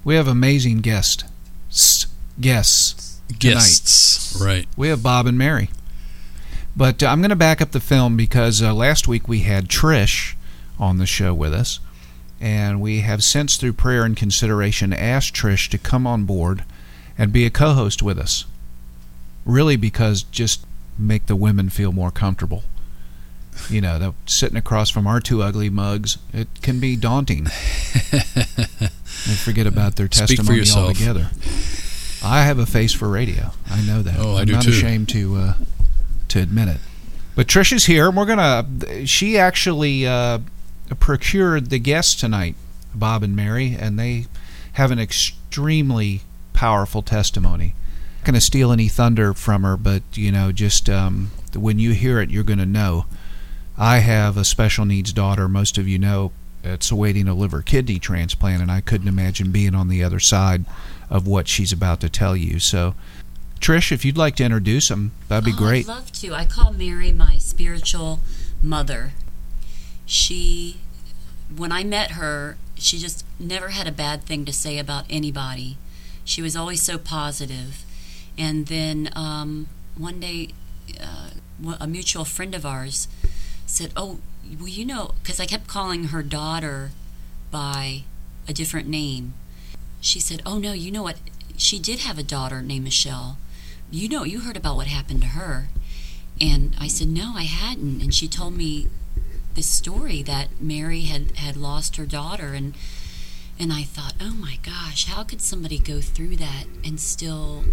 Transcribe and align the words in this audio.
we 0.05 0.15
have 0.15 0.27
amazing 0.29 0.79
guests. 0.79 1.25
S- 1.71 2.07
guests. 2.41 3.21
tonight. 3.29 3.39
Guests, 3.39 4.41
right? 4.41 4.67
We 4.77 4.89
have 4.89 5.03
Bob 5.03 5.27
and 5.27 5.39
Mary. 5.39 5.71
But 6.75 7.03
uh, 7.03 7.07
I'm 7.07 7.21
going 7.21 7.31
to 7.31 7.37
back 7.37 7.61
up 7.61 7.73
the 7.73 7.81
film 7.81 8.17
because 8.17 8.63
uh, 8.63 8.73
last 8.75 9.07
week 9.07 9.29
we 9.29 9.41
had 9.41 9.69
Trish 9.69 10.35
on 10.79 10.99
the 10.99 11.07
show 11.07 11.33
with 11.35 11.53
us. 11.55 11.81
And 12.41 12.81
we 12.81 13.01
have 13.01 13.23
since, 13.23 13.57
through 13.57 13.75
prayer 13.75 14.05
and 14.05 14.17
consideration, 14.17 14.93
asked 14.93 15.35
Trish 15.35 15.69
to 15.71 15.79
come 15.79 16.07
on 16.07 16.25
board 16.25 16.65
and 17.17 17.33
be 17.33 17.47
a 17.47 17.51
co 17.51 17.75
host 17.75 18.03
with 18.03 18.19
us. 18.19 18.47
Really, 19.45 19.77
because 19.77 20.23
just 20.25 20.67
make 20.99 21.27
the 21.27 21.37
women 21.37 21.69
feel 21.69 21.93
more 21.93 22.11
comfortable. 22.11 22.65
You 23.69 23.81
know, 23.81 24.15
sitting 24.27 24.57
across 24.57 24.91
from 24.91 25.07
our 25.07 25.21
two 25.21 25.43
ugly 25.43 25.69
mugs, 25.69 26.19
it 26.33 26.49
can 26.63 26.81
be 26.81 26.97
daunting. 26.97 27.45
they 28.11 29.35
forget 29.37 29.67
about 29.67 29.97
their 29.97 30.07
Speak 30.11 30.39
testimony 30.39 30.65
altogether. 30.75 31.31
I 32.25 32.45
have 32.45 32.59
a 32.59 32.67
face 32.67 32.93
for 32.93 33.09
radio. 33.09 33.53
I 33.71 33.83
know 33.83 34.03
that. 34.03 34.19
Oh, 34.19 34.37
I 34.37 34.41
I'm 34.41 34.47
do 34.47 34.53
not 34.55 34.63
too. 34.63 34.71
ashamed 34.71 35.09
to 35.11 35.37
uh, 35.37 35.55
to 36.29 36.41
admit 36.41 36.69
it. 36.69 36.79
But 37.35 37.47
Trisha's 37.47 37.85
here, 37.85 38.09
and 38.09 38.17
we're 38.17 38.27
gonna. 38.27 39.07
She 39.07 39.39
actually 39.39 40.07
uh, 40.07 40.39
procured 40.99 41.71
the 41.71 41.79
guests 41.79 42.15
tonight, 42.15 42.55
Bob 42.95 43.23
and 43.23 43.35
Mary, 43.37 43.77
and 43.79 43.99
they 43.99 44.27
have 44.73 44.91
an 44.91 44.99
extremely 44.99 46.23
powerful 46.53 47.03
testimony. 47.03 47.75
Not 48.21 48.27
going 48.27 48.35
to 48.35 48.41
steal 48.41 48.71
any 48.73 48.89
thunder 48.89 49.35
from 49.35 49.63
her, 49.65 49.77
but 49.77 50.03
you 50.15 50.31
know, 50.33 50.53
just 50.53 50.89
um, 50.89 51.31
when 51.55 51.79
you 51.79 51.93
hear 51.93 52.21
it, 52.21 52.31
you're 52.31 52.45
going 52.45 52.59
to 52.59 52.67
know. 52.67 53.07
I 53.77 53.99
have 53.99 54.37
a 54.37 54.45
special 54.45 54.85
needs 54.85 55.13
daughter. 55.13 55.49
Most 55.49 55.79
of 55.79 55.89
you 55.89 55.99
know 55.99 56.31
it's 56.63 56.91
awaiting 56.91 57.27
a 57.27 57.35
liver 57.35 57.63
kidney 57.63 57.99
transplant, 57.99 58.63
and 58.63 58.71
I 58.71 58.81
couldn't 58.81 59.09
imagine 59.09 59.51
being 59.51 59.75
on 59.75 59.89
the 59.89 60.05
other 60.05 60.21
side 60.21 60.65
of 61.11 61.27
what 61.27 61.49
she's 61.49 61.73
about 61.73 62.01
to 62.01 62.09
tell 62.09 62.37
you. 62.37 62.59
So, 62.61 62.95
Trish, 63.61 63.91
if 63.91 64.05
you'd 64.05 64.17
like 64.19 64.37
to 64.37 64.45
introduce 64.45 64.89
them, 64.89 65.13
that'd 65.29 65.45
be 65.45 65.53
Oh, 65.53 65.57
great. 65.57 65.87
I'd 65.87 65.95
love 65.95 66.13
to. 66.13 66.35
I 66.35 66.45
call 66.45 66.73
Mary 66.73 67.11
my 67.13 67.39
spiritual 67.39 68.21
mother. 68.63 69.13
She, 70.07 70.79
when 71.55 71.73
I 71.73 71.85
met 71.85 72.13
her, 72.13 72.57
she 72.77 72.99
just 72.99 73.25
never 73.39 73.69
had 73.69 73.87
a 73.87 73.93
bad 73.93 74.25
thing 74.25 74.45
to 74.45 74.53
say 74.53 74.79
about 74.79 75.05
anybody. 75.09 75.77
She 76.25 76.43
was 76.43 76.57
always 76.57 76.83
so 76.83 76.99
positive. 76.99 77.85
And 78.39 78.67
then 78.67 79.11
um, 79.15 79.69
one 79.97 80.21
day, 80.21 80.49
uh, 81.01 81.31
a 81.81 81.87
mutual 81.87 82.25
friend 82.25 82.55
of 82.55 82.67
ours 82.67 83.09
said, 83.67 83.93
"Oh, 83.97 84.19
well, 84.59 84.69
you 84.69 84.85
know," 84.85 85.13
because 85.23 85.39
I 85.39 85.47
kept 85.47 85.67
calling 85.67 86.05
her 86.05 86.23
daughter 86.23 86.91
by 87.51 88.05
a 88.49 88.53
different 88.53 88.89
name. 88.89 89.35
She 90.01 90.19
said, 90.19 90.43
"Oh 90.45 90.59
no, 90.59 90.73
you 90.73 90.91
know 90.91 91.03
what? 91.03 91.19
She 91.57 91.79
did 91.79 92.01
have 92.01 92.19
a 92.19 92.23
daughter 92.23 92.63
named 92.63 92.85
Michelle. 92.85 93.39
You 93.91 94.09
know, 94.09 94.25
you 94.25 94.41
heard 94.41 94.57
about 94.57 94.77
what 94.77 94.87
happened 94.87 95.21
to 95.23 95.29
her." 95.29 95.69
And 96.41 96.75
I 96.81 96.89
said, 96.89 97.09
"No, 97.09 97.35
I 97.37 97.45
hadn't." 97.45 98.03
And 98.03 98.15
she 98.15 98.27
told 98.27 98.57
me 98.57 98.89
this 99.55 99.67
story 99.67 100.23
that 100.23 100.49
Mary 100.61 101.03
had 101.03 101.33
had 101.37 101.57
lost 101.57 101.97
her 101.97 102.07
daughter 102.07 102.55
and 102.55 102.75
and 103.59 103.73
I 103.73 103.83
thought, 103.83 104.15
"Oh 104.21 104.35
my 104.35 104.59
gosh, 104.63 105.05
how 105.07 105.23
could 105.25 105.41
somebody 105.41 105.79
go 105.79 106.01
through 106.01 106.37
that 106.37 106.65
and 106.85 106.99
still 106.99 107.65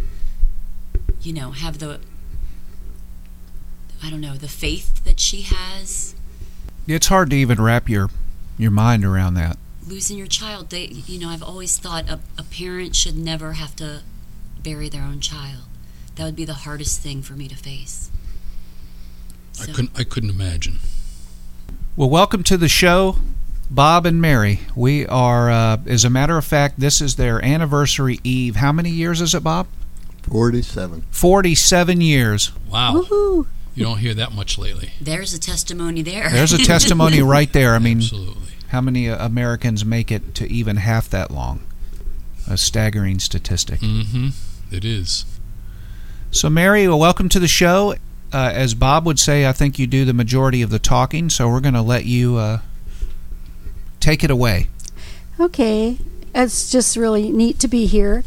you 1.21 1.33
know, 1.33 1.51
have 1.51 1.79
the 1.79 1.99
I 4.03 4.09
don't 4.09 4.21
know, 4.21 4.35
the 4.35 4.47
faith 4.47 5.03
that 5.05 5.19
she 5.19 5.41
has?" 5.43 6.15
It's 6.87 7.07
hard 7.07 7.29
to 7.31 7.35
even 7.35 7.61
wrap 7.61 7.87
your 7.89 8.09
your 8.57 8.71
mind 8.71 9.05
around 9.05 9.35
that. 9.35 9.57
losing 9.87 10.17
your 10.17 10.27
child 10.27 10.69
they 10.69 10.85
you 10.85 11.17
know 11.17 11.29
i've 11.29 11.41
always 11.41 11.77
thought 11.79 12.07
a, 12.09 12.19
a 12.37 12.43
parent 12.43 12.95
should 12.95 13.17
never 13.17 13.53
have 13.53 13.75
to 13.75 14.01
bury 14.61 14.87
their 14.89 15.01
own 15.01 15.19
child 15.19 15.63
that 16.15 16.25
would 16.25 16.35
be 16.35 16.45
the 16.45 16.53
hardest 16.65 17.01
thing 17.01 17.21
for 17.23 17.33
me 17.33 17.47
to 17.47 17.55
face 17.55 18.11
I 19.61 19.65
couldn't. 19.65 19.91
I 19.95 20.03
couldn't 20.05 20.29
imagine. 20.29 20.79
Well, 21.99 22.09
welcome 22.09 22.43
to 22.43 22.55
the 22.55 22.69
show, 22.69 23.17
Bob 23.69 24.05
and 24.05 24.21
Mary. 24.21 24.61
We 24.73 25.05
are, 25.07 25.51
uh, 25.51 25.77
as 25.85 26.05
a 26.05 26.09
matter 26.09 26.37
of 26.37 26.45
fact, 26.45 26.79
this 26.79 27.01
is 27.01 27.17
their 27.17 27.43
anniversary 27.43 28.21
eve. 28.23 28.55
How 28.55 28.71
many 28.71 28.89
years 28.89 29.19
is 29.19 29.35
it, 29.35 29.43
Bob? 29.43 29.67
47. 30.21 31.03
47 31.11 31.99
years. 31.99 32.53
Wow, 32.71 33.01
you 33.75 33.83
don't 33.83 33.97
hear 33.97 34.13
that 34.13 34.31
much 34.31 34.57
lately. 34.57 34.93
there's 35.01 35.33
a 35.33 35.39
testimony 35.41 36.01
there 36.01 36.29
There's 36.29 36.53
a 36.53 36.57
testimony 36.65 37.21
right 37.21 37.51
there. 37.51 37.75
I 37.75 37.79
mean, 37.79 37.97
Absolutely. 37.97 38.53
how 38.69 38.79
many 38.79 39.09
uh, 39.09 39.25
Americans 39.25 39.83
make 39.83 40.09
it 40.09 40.33
to 40.35 40.49
even 40.49 40.77
half 40.77 41.09
that 41.09 41.31
long? 41.31 41.59
A 42.49 42.55
staggering 42.55 43.19
statistic. 43.19 43.81
Mm-hmm. 43.81 44.29
It 44.73 44.85
is. 44.85 45.25
So, 46.31 46.49
Mary, 46.49 46.87
well, 46.87 46.99
welcome 46.99 47.27
to 47.27 47.39
the 47.39 47.49
show. 47.49 47.95
Uh, 48.31 48.51
as 48.53 48.73
Bob 48.73 49.05
would 49.05 49.19
say, 49.19 49.47
I 49.47 49.53
think 49.53 49.79
you 49.79 49.87
do 49.87 50.05
the 50.05 50.13
majority 50.13 50.61
of 50.61 50.69
the 50.69 50.79
talking, 50.79 51.29
so 51.29 51.49
we're 51.49 51.61
going 51.61 51.73
to 51.73 51.81
let 51.81 52.05
you 52.05 52.37
uh, 52.37 52.59
take 53.99 54.23
it 54.23 54.29
away. 54.29 54.67
Okay, 55.39 55.97
it's 56.35 56.69
just 56.69 56.95
really 56.95 57.31
neat 57.31 57.59
to 57.59 57.67
be 57.67 57.85
here. 57.85 58.23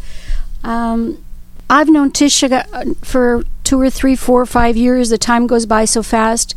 Um, 0.65 1.23
I've 1.71 1.89
known 1.89 2.11
Trisha 2.11 2.67
uh, 2.73 2.95
for 3.03 3.45
two 3.65 3.81
or 3.81 3.91
three, 3.91 4.17
four 4.17 4.43
or 4.43 4.47
five 4.47 4.77
years. 4.77 5.11
The 5.11 5.19
time 5.19 5.47
goes 5.47 5.67
by 5.67 5.85
so 5.85 6.03
fast. 6.03 6.57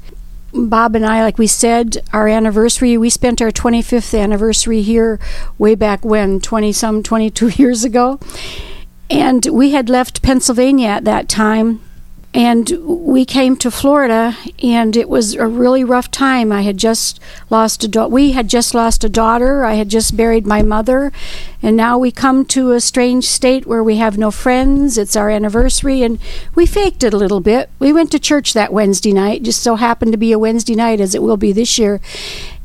Bob 0.53 0.95
and 0.95 1.05
I, 1.05 1.21
like 1.21 1.37
we 1.37 1.47
said, 1.47 2.03
our 2.13 2.27
anniversary, 2.27 2.97
we 2.97 3.09
spent 3.09 3.41
our 3.41 3.51
25th 3.51 4.17
anniversary 4.17 4.81
here 4.81 5.19
way 5.57 5.75
back 5.75 6.03
when, 6.03 6.39
20 6.39 6.71
some, 6.71 7.03
22 7.03 7.47
years 7.55 7.83
ago. 7.83 8.19
And 9.09 9.45
we 9.47 9.71
had 9.71 9.89
left 9.89 10.21
Pennsylvania 10.23 10.87
at 10.87 11.03
that 11.03 11.29
time 11.29 11.81
and 12.35 12.69
we 12.83 13.23
came 13.23 13.55
to 13.55 13.71
Florida, 13.71 14.35
and 14.61 14.97
it 14.97 15.07
was 15.07 15.35
a 15.35 15.47
really 15.47 15.85
rough 15.85 16.11
time. 16.11 16.51
I 16.51 16.63
had 16.63 16.75
just 16.75 17.17
lost 17.49 17.85
a 17.85 17.87
daughter. 17.87 18.09
We 18.09 18.33
had 18.33 18.49
just 18.49 18.75
lost 18.75 19.05
a 19.05 19.09
daughter. 19.09 19.63
I 19.63 19.75
had 19.75 19.87
just 19.87 20.17
buried 20.17 20.45
my 20.45 20.61
mother, 20.61 21.13
and 21.61 21.77
now 21.77 21.97
we 21.97 22.11
come 22.11 22.43
to 22.47 22.73
a 22.73 22.81
strange 22.81 23.25
state 23.25 23.65
where 23.65 23.81
we 23.81 23.95
have 23.95 24.17
no 24.17 24.31
friends. 24.31 24.97
It's 24.97 25.15
our 25.15 25.29
anniversary, 25.29 26.03
and 26.03 26.19
we 26.55 26.65
faked 26.65 27.05
it 27.05 27.13
a 27.13 27.17
little 27.17 27.39
bit. 27.39 27.69
We 27.79 27.93
went 27.93 28.11
to 28.11 28.19
church 28.19 28.51
that 28.51 28.73
Wednesday 28.73 29.13
night. 29.13 29.41
Just 29.43 29.63
so 29.63 29.77
happened 29.77 30.11
to 30.11 30.17
be 30.17 30.33
a 30.33 30.39
Wednesday 30.39 30.75
night, 30.75 30.99
as 30.99 31.15
it 31.15 31.23
will 31.23 31.37
be 31.37 31.53
this 31.53 31.79
year. 31.79 32.01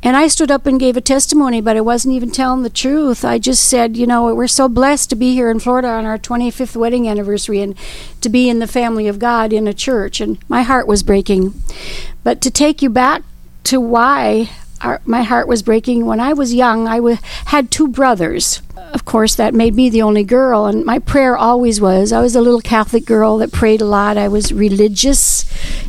And 0.02 0.16
I 0.16 0.28
stood 0.28 0.50
up 0.50 0.66
and 0.66 0.80
gave 0.80 0.96
a 0.96 1.02
testimony, 1.02 1.60
but 1.60 1.76
I 1.76 1.82
wasn't 1.82 2.14
even 2.14 2.30
telling 2.30 2.62
the 2.62 2.70
truth. 2.70 3.24
I 3.24 3.38
just 3.38 3.68
said, 3.68 3.96
you 3.96 4.06
know, 4.06 4.34
we're 4.34 4.46
so 4.46 4.66
blessed 4.68 5.10
to 5.10 5.16
be 5.16 5.34
here 5.34 5.50
in 5.50 5.60
Florida 5.60 5.88
on 5.88 6.06
our 6.06 6.18
25th 6.18 6.74
wedding 6.74 7.06
anniversary 7.06 7.60
and 7.60 7.76
to 8.22 8.30
be 8.30 8.48
in 8.48 8.60
the 8.60 8.66
family 8.66 9.08
of 9.08 9.18
God 9.18 9.52
in 9.52 9.68
a 9.68 9.74
church. 9.74 10.20
And 10.20 10.38
my 10.48 10.62
heart 10.62 10.86
was 10.86 11.02
breaking. 11.02 11.52
But 12.24 12.40
to 12.40 12.50
take 12.50 12.80
you 12.80 12.88
back 12.88 13.22
to 13.64 13.78
why 13.78 14.50
our, 14.80 15.00
my 15.04 15.22
heart 15.22 15.46
was 15.46 15.62
breaking, 15.62 16.06
when 16.06 16.20
I 16.20 16.32
was 16.32 16.54
young, 16.54 16.88
I 16.88 16.96
w- 16.96 17.18
had 17.46 17.70
two 17.70 17.88
brothers. 17.88 18.62
Of 18.92 19.04
course, 19.04 19.34
that 19.36 19.54
made 19.54 19.74
me 19.74 19.90
the 19.90 20.02
only 20.02 20.24
girl, 20.24 20.66
and 20.66 20.84
my 20.84 20.98
prayer 20.98 21.36
always 21.36 21.80
was 21.80 22.12
I 22.12 22.20
was 22.20 22.34
a 22.34 22.40
little 22.40 22.60
Catholic 22.60 23.04
girl 23.04 23.38
that 23.38 23.52
prayed 23.52 23.80
a 23.80 23.84
lot. 23.84 24.16
I 24.16 24.28
was 24.28 24.52
religious, 24.52 25.44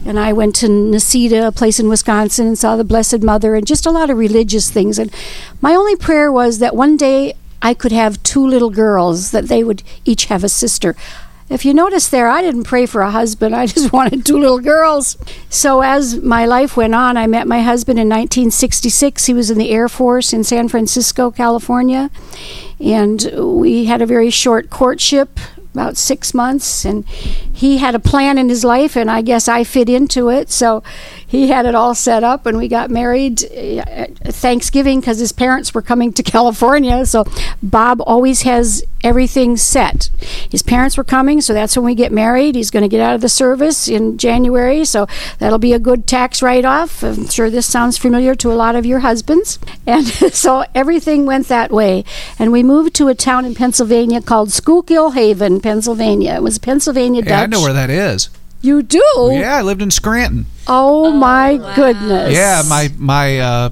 and 0.05 0.19
I 0.19 0.33
went 0.33 0.55
to 0.57 0.67
Necedah, 0.67 1.47
a 1.47 1.51
place 1.51 1.79
in 1.79 1.89
Wisconsin, 1.89 2.47
and 2.47 2.57
saw 2.57 2.75
the 2.75 2.83
Blessed 2.83 3.21
Mother, 3.21 3.55
and 3.55 3.65
just 3.65 3.85
a 3.85 3.91
lot 3.91 4.09
of 4.09 4.17
religious 4.17 4.69
things. 4.69 4.99
And 4.99 5.13
my 5.61 5.73
only 5.73 5.95
prayer 5.95 6.31
was 6.31 6.59
that 6.59 6.75
one 6.75 6.97
day 6.97 7.33
I 7.61 7.73
could 7.73 7.91
have 7.91 8.21
two 8.23 8.45
little 8.45 8.69
girls, 8.71 9.31
that 9.31 9.47
they 9.47 9.63
would 9.63 9.83
each 10.05 10.25
have 10.25 10.43
a 10.43 10.49
sister. 10.49 10.95
If 11.51 11.65
you 11.65 11.73
notice 11.73 12.07
there, 12.07 12.29
I 12.29 12.41
didn't 12.41 12.63
pray 12.63 12.85
for 12.85 13.01
a 13.01 13.11
husband. 13.11 13.53
I 13.53 13.65
just 13.65 13.91
wanted 13.93 14.25
two 14.25 14.39
little 14.39 14.59
girls. 14.59 15.17
So 15.49 15.81
as 15.81 16.15
my 16.21 16.45
life 16.45 16.77
went 16.77 16.95
on, 16.95 17.17
I 17.17 17.27
met 17.27 17.45
my 17.45 17.61
husband 17.61 17.99
in 17.99 18.07
1966. 18.07 19.25
He 19.25 19.33
was 19.33 19.51
in 19.51 19.57
the 19.57 19.69
Air 19.69 19.89
Force 19.89 20.31
in 20.31 20.45
San 20.45 20.69
Francisco, 20.69 21.29
California. 21.29 22.09
And 22.79 23.29
we 23.35 23.85
had 23.85 24.01
a 24.01 24.05
very 24.05 24.29
short 24.29 24.69
courtship 24.69 25.39
about 25.73 25.95
six 25.95 26.33
months 26.33 26.83
and 26.83 27.07
he 27.07 27.77
had 27.77 27.95
a 27.95 27.99
plan 27.99 28.37
in 28.37 28.49
his 28.49 28.65
life 28.65 28.97
and 28.97 29.09
i 29.09 29.21
guess 29.21 29.47
i 29.47 29.63
fit 29.63 29.87
into 29.87 30.27
it 30.27 30.49
so 30.49 30.83
he 31.31 31.47
had 31.47 31.65
it 31.65 31.73
all 31.73 31.95
set 31.95 32.25
up 32.25 32.45
and 32.45 32.57
we 32.57 32.67
got 32.67 32.91
married 32.91 33.41
uh, 33.45 33.79
at 33.87 34.17
thanksgiving 34.17 34.99
because 34.99 35.17
his 35.17 35.31
parents 35.31 35.73
were 35.73 35.81
coming 35.81 36.11
to 36.11 36.21
california. 36.35 37.05
So 37.05 37.23
bob 37.63 38.01
always 38.05 38.41
has 38.41 38.83
everything 39.01 39.55
set. 39.55 40.09
His 40.51 40.61
parents 40.61 40.97
were 40.97 41.05
coming 41.05 41.39
so 41.39 41.53
that's 41.53 41.77
when 41.77 41.85
we 41.85 41.95
get 41.95 42.11
married. 42.11 42.55
He's 42.55 42.69
going 42.69 42.83
to 42.83 42.89
get 42.89 42.99
out 42.99 43.15
of 43.15 43.21
the 43.21 43.29
service 43.29 43.87
in 43.87 44.17
january 44.17 44.83
so 44.83 45.07
that'll 45.39 45.57
be 45.57 45.71
a 45.71 45.79
good 45.79 46.05
tax 46.05 46.41
write-off. 46.41 47.01
I'm 47.01 47.29
sure 47.29 47.49
this 47.49 47.65
sounds 47.65 47.97
familiar 47.97 48.35
to 48.35 48.51
a 48.51 48.55
lot 48.55 48.75
of 48.75 48.85
your 48.85 48.99
husbands. 48.99 49.57
And 49.87 50.05
so 50.05 50.63
everything 50.75 51.25
went 51.25 51.47
that 51.47 51.71
way. 51.71 52.05
And 52.37 52.51
we 52.51 52.61
moved 52.61 52.93
to 52.95 53.07
a 53.07 53.15
town 53.15 53.45
in 53.45 53.55
pennsylvania 53.55 54.21
called 54.21 54.51
schuylkill 54.51 55.11
haven 55.11 55.59
pennsylvania. 55.59 56.35
It 56.35 56.43
was 56.43 56.59
pennsylvania 56.59 57.23
Hey, 57.23 57.29
dutch 57.29 57.43
I 57.43 57.45
know 57.47 57.61
where 57.61 57.73
that 57.73 57.89
is. 57.89 58.29
You 58.61 58.81
do 58.83 59.03
Yeah, 59.31 59.57
I 59.57 59.61
lived 59.61 59.81
in 59.81 59.91
Scranton. 59.91 60.45
Oh, 60.67 61.11
my 61.11 61.55
wow. 61.55 61.75
goodness. 61.75 62.33
Yeah, 62.33 62.61
my 62.67 62.91
my 62.97 63.39
uh, 63.39 63.69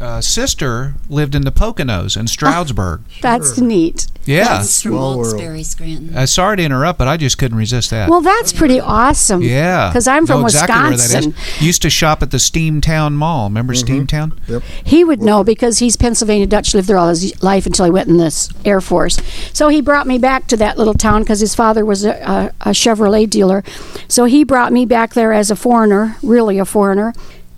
uh, 0.00 0.20
sister 0.20 0.94
lived 1.08 1.34
in 1.34 1.42
the 1.42 1.52
Poconos 1.52 2.16
in 2.16 2.26
Stroudsburg. 2.26 3.02
That's 3.20 3.58
neat. 3.58 4.06
Yeah. 4.24 4.44
That's 4.58 4.82
from 4.82 4.92
Small 4.92 5.18
world. 5.18 5.32
Wilkes-Barre, 5.34 5.62
Scranton. 5.62 6.16
Uh, 6.16 6.26
sorry 6.26 6.56
to 6.58 6.62
interrupt, 6.62 6.98
but 6.98 7.08
I 7.08 7.16
just 7.16 7.38
couldn't 7.38 7.56
resist 7.58 7.90
that. 7.90 8.08
Well, 8.08 8.20
that's 8.20 8.52
pretty 8.52 8.78
awesome. 8.80 9.42
yeah, 9.42 9.88
Because 9.88 10.06
I'm 10.06 10.26
from 10.26 10.40
know 10.40 10.46
exactly 10.46 10.74
where 10.80 10.90
Wisconsin. 10.92 11.30
that 11.32 11.56
is. 11.56 11.62
Used 11.62 11.82
to 11.82 11.90
shop 11.90 12.22
at 12.22 12.30
the 12.30 12.36
Steamtown 12.36 13.14
Mall. 13.14 13.48
Remember 13.48 13.72
Steamtown? 13.74 14.38
Yep. 14.48 14.62
He 14.84 15.04
would 15.04 15.20
know 15.22 15.42
because 15.42 15.78
he's 15.78 15.96
Pennsylvania 15.96 16.46
Dutch, 16.46 16.74
lived 16.74 16.88
there 16.88 16.98
all 16.98 17.08
his 17.08 17.42
life 17.42 17.66
until 17.66 17.84
he 17.86 17.90
went 17.90 18.08
in 18.08 18.16
the 18.18 18.54
Air 18.64 18.80
Force. 18.80 19.18
So 19.52 19.68
he 19.68 19.80
brought 19.80 20.06
me 20.06 20.18
back 20.18 20.46
to 20.48 20.56
that 20.58 20.78
little 20.78 20.94
town 20.94 21.22
because 21.22 21.40
his 21.40 21.54
father 21.54 21.84
was 21.84 22.04
a, 22.04 22.12
a, 22.60 22.70
a 22.70 22.72
Chevrolet 22.72 23.28
dealer. 23.28 23.64
So 24.08 24.24
he 24.26 24.44
brought 24.44 24.72
me 24.72 24.84
back 24.84 25.14
there 25.14 25.32
as 25.32 25.50
a 25.50 25.56
foreigner, 25.56 26.16
really 26.22 26.58
a 26.58 26.64
foreigner. 26.64 27.14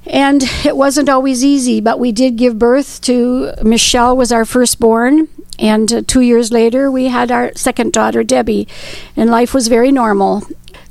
And 0.07 0.43
it 0.65 0.77
wasn't 0.77 1.09
always 1.09 1.45
easy, 1.45 1.81
but 1.81 2.01
we 2.01 2.13
did 2.13 2.37
give 2.37 2.59
birth 2.59 3.01
to 3.03 3.53
Michelle 3.63 4.17
was 4.17 4.33
our 4.33 4.45
firstborn, 4.45 5.29
and 5.59 5.93
uh, 5.93 6.03
two 6.07 6.21
years 6.21 6.51
later 6.51 6.91
we 6.91 7.07
had 7.07 7.31
our 7.31 7.53
second 7.55 7.93
daughter 7.93 8.25
Debbie, 8.25 8.67
and 9.17 9.31
life 9.31 9.55
was 9.55 9.69
very 9.69 9.93
normal. 9.93 10.43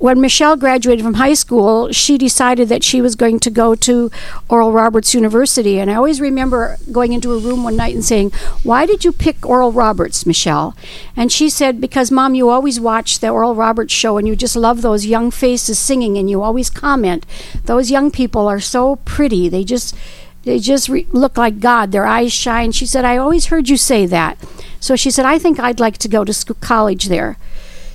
When 0.02 0.20
Michelle 0.20 0.58
graduated 0.58 1.06
from 1.06 1.14
high 1.14 1.36
school, 1.36 1.92
she 1.92 2.18
decided 2.18 2.70
that 2.70 2.84
she 2.84 3.02
was 3.02 3.16
going 3.16 3.40
to 3.42 3.52
go 3.52 3.76
to 3.76 4.10
Oral 4.50 4.72
Roberts 4.72 5.14
University. 5.14 5.80
And 5.80 5.92
I 5.92 5.94
always 5.94 6.20
remember 6.20 6.78
going 6.92 7.14
into 7.14 7.34
a 7.34 7.38
room 7.38 7.64
one 7.64 7.76
night 7.76 7.94
and 7.94 8.04
saying, 8.04 8.32
Why 8.64 8.88
did 8.88 9.06
you 9.06 9.12
pick 9.12 9.46
Oral 9.46 9.72
Roberts, 9.72 10.26
Michelle? 10.26 10.76
And 11.16 11.32
she 11.32 11.52
said, 11.52 11.80
Because, 11.80 12.10
Mom, 12.10 12.34
you 12.34 12.50
always 12.50 12.80
watch 12.80 13.20
the 13.20 13.30
Oral 13.30 13.54
Roberts 13.54 13.94
show 13.94 14.18
and 14.18 14.28
you 14.28 14.36
just 14.36 14.56
love 14.56 14.82
those 14.82 15.06
young 15.06 15.30
faces 15.30 15.78
singing 15.78 16.18
and 16.18 16.32
you 16.32 16.42
always 16.42 16.72
comment. 16.72 17.24
Those 17.66 17.92
young 17.92 18.10
people 18.10 18.48
are 18.48 18.60
so 18.60 18.96
pretty. 18.96 19.50
They 19.50 19.64
just. 19.64 19.96
They 20.44 20.58
just 20.58 20.90
re- 20.90 21.06
look 21.12 21.38
like 21.38 21.60
God. 21.60 21.92
Their 21.92 22.08
eyes 22.08 22.34
shine. 22.34 22.72
She 22.72 22.88
said, 22.88 23.06
I 23.06 23.16
always 23.18 23.46
heard 23.46 23.70
you 23.70 23.78
say 23.78 24.08
that. 24.08 24.40
So 24.80 24.96
she 24.96 25.12
said, 25.12 25.24
I 25.24 25.38
think 25.38 25.60
I'd 25.60 25.80
like 25.80 26.00
to 26.00 26.08
go 26.08 26.24
to 26.26 26.34
school, 26.34 26.58
college 26.60 27.06
there. 27.06 27.38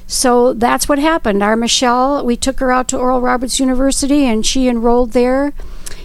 So 0.07 0.53
that's 0.53 0.89
what 0.89 1.01
happened. 1.01 1.43
Our 1.43 1.57
Michelle, 1.57 2.25
we 2.25 2.37
took 2.37 2.61
her 2.61 2.71
out 2.71 2.87
to 2.89 2.99
Oral 2.99 3.21
Roberts 3.21 3.59
University 3.59 4.25
and 4.25 4.47
she 4.47 4.69
enrolled 4.69 5.11
there 5.13 5.53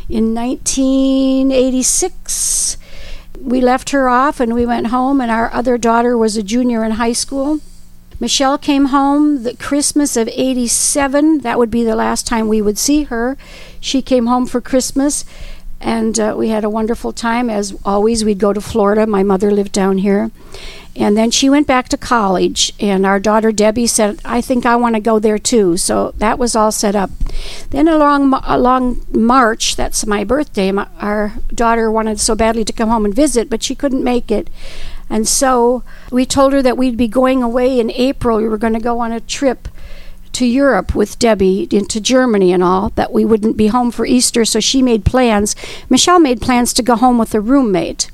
in 0.10 0.34
1986. 0.34 2.78
We 3.40 3.62
left 3.62 3.92
her 3.92 4.10
off 4.10 4.40
and 4.40 4.54
we 4.54 4.66
went 4.66 4.88
home, 4.88 5.22
and 5.22 5.30
our 5.32 5.54
other 5.54 5.78
daughter 5.78 6.18
was 6.18 6.38
a 6.38 6.44
junior 6.44 6.84
in 6.84 6.92
high 6.92 7.14
school. 7.14 7.60
Michelle 8.20 8.58
came 8.60 8.88
home 8.88 9.44
the 9.44 9.56
Christmas 9.56 10.16
of 10.16 10.28
87. 10.28 11.40
That 11.40 11.58
would 11.58 11.72
be 11.72 11.84
the 11.84 11.96
last 11.96 12.28
time 12.28 12.48
we 12.48 12.62
would 12.62 12.78
see 12.78 13.06
her. 13.06 13.36
She 13.80 14.04
came 14.04 14.28
home 14.28 14.46
for 14.46 14.62
Christmas 14.62 15.26
and 15.82 16.20
uh, 16.20 16.36
we 16.38 16.50
had 16.50 16.64
a 16.64 16.70
wonderful 16.70 17.12
time. 17.12 17.50
As 17.50 17.76
always, 17.84 18.24
we'd 18.24 18.40
go 18.40 18.54
to 18.54 18.62
Florida. 18.62 19.06
My 19.08 19.24
mother 19.24 19.52
lived 19.52 19.72
down 19.72 19.98
here. 19.98 20.32
And 20.96 21.16
then 21.16 21.32
she 21.32 21.50
went 21.50 21.68
back 21.68 21.88
to 21.90 21.98
college, 21.98 22.74
and 22.78 23.06
our 23.06 23.18
daughter 23.20 23.54
Debbie 23.54 23.88
said, 23.88 24.20
"I 24.26 24.42
think 24.42 24.66
I 24.66 24.76
want 24.76 24.96
to 24.96 25.02
go 25.02 25.20
there 25.20 25.40
too." 25.40 25.78
So 25.78 26.14
that 26.18 26.38
was 26.38 26.56
all 26.56 26.72
set 26.72 26.96
up. 26.96 27.10
Then 27.70 27.88
along 27.88 28.34
along 28.44 29.06
March, 29.10 29.78
that's 29.78 30.06
my 30.06 30.26
birthday, 30.26 30.72
my, 30.72 30.88
our 31.00 31.34
daughter 31.54 31.90
wanted 31.90 32.20
so 32.20 32.36
badly 32.36 32.66
to 32.66 32.74
come 32.74 32.90
home 32.90 33.06
and 33.06 33.16
visit, 33.16 33.50
but 33.50 33.64
she 33.64 33.74
couldn't 33.74 34.04
make 34.04 34.32
it. 34.32 34.50
And 35.10 35.28
so 35.28 35.84
we 36.12 36.26
told 36.26 36.54
her 36.54 36.62
that 36.62 36.78
we'd 36.78 36.98
be 36.98 37.08
going 37.08 37.42
away 37.42 37.80
in 37.80 37.92
April. 37.92 38.38
We 38.38 38.48
were 38.48 38.58
going 38.58 38.74
to 38.74 38.80
go 38.80 39.00
on 39.00 39.12
a 39.12 39.20
trip 39.20 39.68
to 40.34 40.46
Europe 40.46 40.96
with 40.96 41.20
Debbie 41.20 41.68
into 41.72 42.00
Germany 42.00 42.52
and 42.54 42.64
all, 42.64 42.90
that 42.96 43.12
we 43.12 43.26
wouldn't 43.26 43.58
be 43.58 43.68
home 43.68 43.92
for 43.92 44.06
Easter, 44.06 44.46
so 44.46 44.60
she 44.60 44.82
made 44.82 45.06
plans. 45.06 45.56
Michelle 45.90 46.20
made 46.20 46.42
plans 46.42 46.74
to 46.74 46.84
go 46.84 46.96
home 46.96 47.18
with 47.18 47.34
a 47.34 47.42
roommate. 47.42 48.10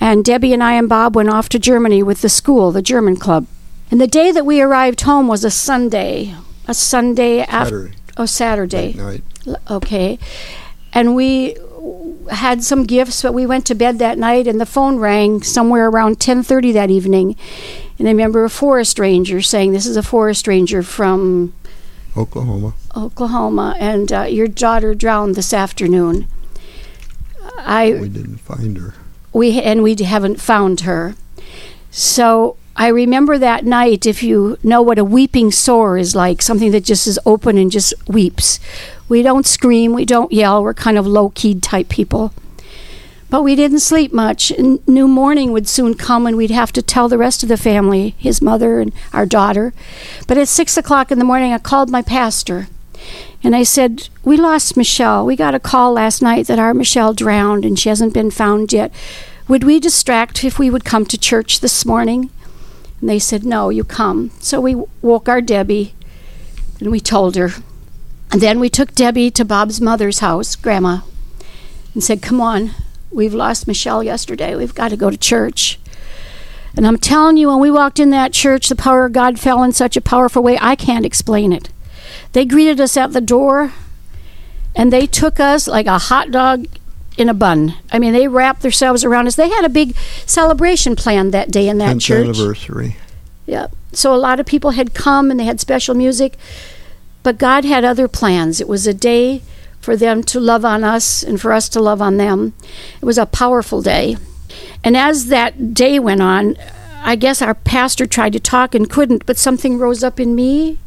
And 0.00 0.24
Debbie 0.24 0.52
and 0.52 0.62
I 0.62 0.74
and 0.74 0.88
Bob 0.88 1.14
went 1.14 1.28
off 1.28 1.48
to 1.50 1.58
Germany 1.58 2.02
with 2.02 2.22
the 2.22 2.28
school, 2.28 2.72
the 2.72 2.82
German 2.82 3.16
club. 3.16 3.46
And 3.90 4.00
the 4.00 4.06
day 4.06 4.32
that 4.32 4.46
we 4.46 4.60
arrived 4.60 5.02
home 5.02 5.28
was 5.28 5.44
a 5.44 5.50
Sunday. 5.50 6.34
A 6.66 6.74
Sunday 6.74 7.40
after 7.40 7.88
Saturday 7.88 7.96
oh 8.16 8.26
Saturday. 8.26 8.92
night. 8.92 9.22
Okay 9.70 10.18
and 10.92 11.14
we 11.14 11.56
had 12.30 12.62
some 12.62 12.84
gifts 12.84 13.22
but 13.22 13.32
we 13.32 13.46
went 13.46 13.66
to 13.66 13.74
bed 13.74 13.98
that 13.98 14.18
night 14.18 14.46
and 14.46 14.60
the 14.60 14.66
phone 14.66 14.98
rang 14.98 15.42
somewhere 15.42 15.88
around 15.88 16.18
10:30 16.18 16.72
that 16.72 16.90
evening 16.90 17.36
and 18.00 18.08
I 18.08 18.10
remember 18.10 18.44
a 18.44 18.50
forest 18.50 18.98
ranger 18.98 19.40
saying 19.40 19.72
this 19.72 19.86
is 19.86 19.96
a 19.96 20.02
forest 20.02 20.48
ranger 20.48 20.82
from 20.82 21.52
Oklahoma. 22.16 22.74
Oklahoma 22.96 23.76
and 23.78 24.12
uh, 24.12 24.22
your 24.22 24.48
daughter 24.48 24.94
drowned 24.96 25.36
this 25.36 25.52
afternoon 25.52 26.26
I 27.58 27.92
We 27.92 28.08
didn't 28.08 28.38
find 28.38 28.76
her. 28.78 28.94
we 29.32 29.60
and 29.60 29.82
we 29.82 29.94
haven't 29.94 30.40
found 30.40 30.80
her. 30.80 31.14
So 31.90 32.56
I 32.76 32.88
remember 32.88 33.38
that 33.38 33.64
night. 33.64 34.06
If 34.06 34.22
you 34.22 34.58
know 34.62 34.82
what 34.82 34.98
a 34.98 35.04
weeping 35.04 35.50
sore 35.50 35.98
is 35.98 36.14
like, 36.14 36.42
something 36.42 36.70
that 36.72 36.84
just 36.84 37.06
is 37.06 37.18
open 37.26 37.58
and 37.58 37.70
just 37.70 37.94
weeps. 38.08 38.58
We 39.08 39.22
don't 39.22 39.46
scream, 39.46 39.92
we 39.92 40.04
don't 40.04 40.32
yell. 40.32 40.62
We're 40.62 40.74
kind 40.74 40.96
of 40.96 41.06
low 41.06 41.30
keyed 41.30 41.62
type 41.62 41.88
people. 41.88 42.32
But 43.30 43.42
we 43.42 43.54
didn't 43.54 43.80
sleep 43.80 44.12
much. 44.12 44.50
And 44.50 44.86
new 44.86 45.06
morning 45.06 45.52
would 45.52 45.68
soon 45.68 45.94
come, 45.94 46.26
and 46.26 46.36
we'd 46.36 46.50
have 46.50 46.72
to 46.72 46.82
tell 46.82 47.08
the 47.08 47.18
rest 47.18 47.42
of 47.42 47.48
the 47.48 47.56
family, 47.56 48.14
his 48.18 48.42
mother 48.42 48.80
and 48.80 48.92
our 49.12 49.24
daughter. 49.24 49.72
But 50.26 50.36
at 50.36 50.48
six 50.48 50.76
o'clock 50.76 51.10
in 51.10 51.18
the 51.18 51.24
morning, 51.24 51.52
I 51.52 51.58
called 51.58 51.90
my 51.90 52.02
pastor. 52.02 52.68
And 53.42 53.56
I 53.56 53.62
said, 53.62 54.08
We 54.24 54.36
lost 54.36 54.76
Michelle. 54.76 55.24
We 55.24 55.36
got 55.36 55.54
a 55.54 55.60
call 55.60 55.92
last 55.92 56.20
night 56.20 56.46
that 56.48 56.58
our 56.58 56.74
Michelle 56.74 57.14
drowned 57.14 57.64
and 57.64 57.78
she 57.78 57.88
hasn't 57.88 58.12
been 58.12 58.30
found 58.30 58.72
yet. 58.72 58.92
Would 59.48 59.64
we 59.64 59.80
distract 59.80 60.44
if 60.44 60.58
we 60.58 60.68
would 60.68 60.84
come 60.84 61.06
to 61.06 61.18
church 61.18 61.60
this 61.60 61.86
morning? 61.86 62.30
And 63.00 63.08
they 63.08 63.18
said, 63.18 63.44
No, 63.44 63.70
you 63.70 63.84
come. 63.84 64.30
So 64.40 64.60
we 64.60 64.74
woke 65.00 65.28
our 65.28 65.40
Debbie 65.40 65.94
and 66.80 66.90
we 66.90 67.00
told 67.00 67.36
her. 67.36 67.50
And 68.32 68.40
then 68.40 68.60
we 68.60 68.68
took 68.68 68.94
Debbie 68.94 69.30
to 69.32 69.44
Bob's 69.44 69.80
mother's 69.80 70.18
house, 70.20 70.54
Grandma, 70.54 71.00
and 71.94 72.04
said, 72.04 72.22
Come 72.22 72.40
on, 72.40 72.72
we've 73.10 73.34
lost 73.34 73.66
Michelle 73.66 74.02
yesterday. 74.02 74.54
We've 74.54 74.74
got 74.74 74.88
to 74.88 74.96
go 74.96 75.10
to 75.10 75.16
church. 75.16 75.78
And 76.76 76.86
I'm 76.86 76.98
telling 76.98 77.36
you, 77.36 77.48
when 77.48 77.58
we 77.58 77.70
walked 77.70 77.98
in 77.98 78.10
that 78.10 78.32
church, 78.32 78.68
the 78.68 78.76
power 78.76 79.06
of 79.06 79.12
God 79.12 79.40
fell 79.40 79.62
in 79.62 79.72
such 79.72 79.96
a 79.96 80.00
powerful 80.00 80.42
way, 80.42 80.56
I 80.60 80.76
can't 80.76 81.04
explain 81.04 81.52
it. 81.52 81.68
They 82.32 82.44
greeted 82.44 82.80
us 82.80 82.96
at 82.96 83.12
the 83.12 83.20
door 83.20 83.72
and 84.76 84.92
they 84.92 85.06
took 85.06 85.40
us 85.40 85.66
like 85.66 85.86
a 85.86 85.98
hot 85.98 86.30
dog 86.30 86.66
in 87.18 87.28
a 87.28 87.34
bun. 87.34 87.74
I 87.90 87.98
mean, 87.98 88.12
they 88.12 88.28
wrapped 88.28 88.62
themselves 88.62 89.04
around 89.04 89.26
us. 89.26 89.34
They 89.34 89.48
had 89.48 89.64
a 89.64 89.68
big 89.68 89.96
celebration 90.26 90.96
planned 90.96 91.34
that 91.34 91.50
day 91.50 91.68
in 91.68 91.78
that 91.78 91.96
10th 91.96 92.00
church. 92.00 92.28
anniversary. 92.28 92.96
Yeah. 93.46 93.66
So 93.92 94.14
a 94.14 94.16
lot 94.16 94.38
of 94.38 94.46
people 94.46 94.70
had 94.70 94.94
come 94.94 95.30
and 95.30 95.38
they 95.38 95.44
had 95.44 95.60
special 95.60 95.94
music, 95.94 96.36
but 97.24 97.36
God 97.36 97.64
had 97.64 97.84
other 97.84 98.06
plans. 98.06 98.60
It 98.60 98.68
was 98.68 98.86
a 98.86 98.94
day 98.94 99.42
for 99.80 99.96
them 99.96 100.22
to 100.24 100.40
love 100.40 100.64
on 100.64 100.84
us 100.84 101.22
and 101.22 101.40
for 101.40 101.52
us 101.52 101.68
to 101.70 101.80
love 101.80 102.02
on 102.02 102.16
them. 102.16 102.52
It 103.00 103.04
was 103.04 103.18
a 103.18 103.26
powerful 103.26 103.82
day. 103.82 104.16
And 104.84 104.96
as 104.96 105.26
that 105.26 105.74
day 105.74 105.98
went 105.98 106.22
on, 106.22 106.56
I 107.02 107.16
guess 107.16 107.40
our 107.40 107.54
pastor 107.54 108.06
tried 108.06 108.32
to 108.34 108.40
talk 108.40 108.74
and 108.74 108.90
couldn't, 108.90 109.24
but 109.26 109.38
something 109.38 109.78
rose 109.78 110.04
up 110.04 110.20
in 110.20 110.34
me. 110.34 110.78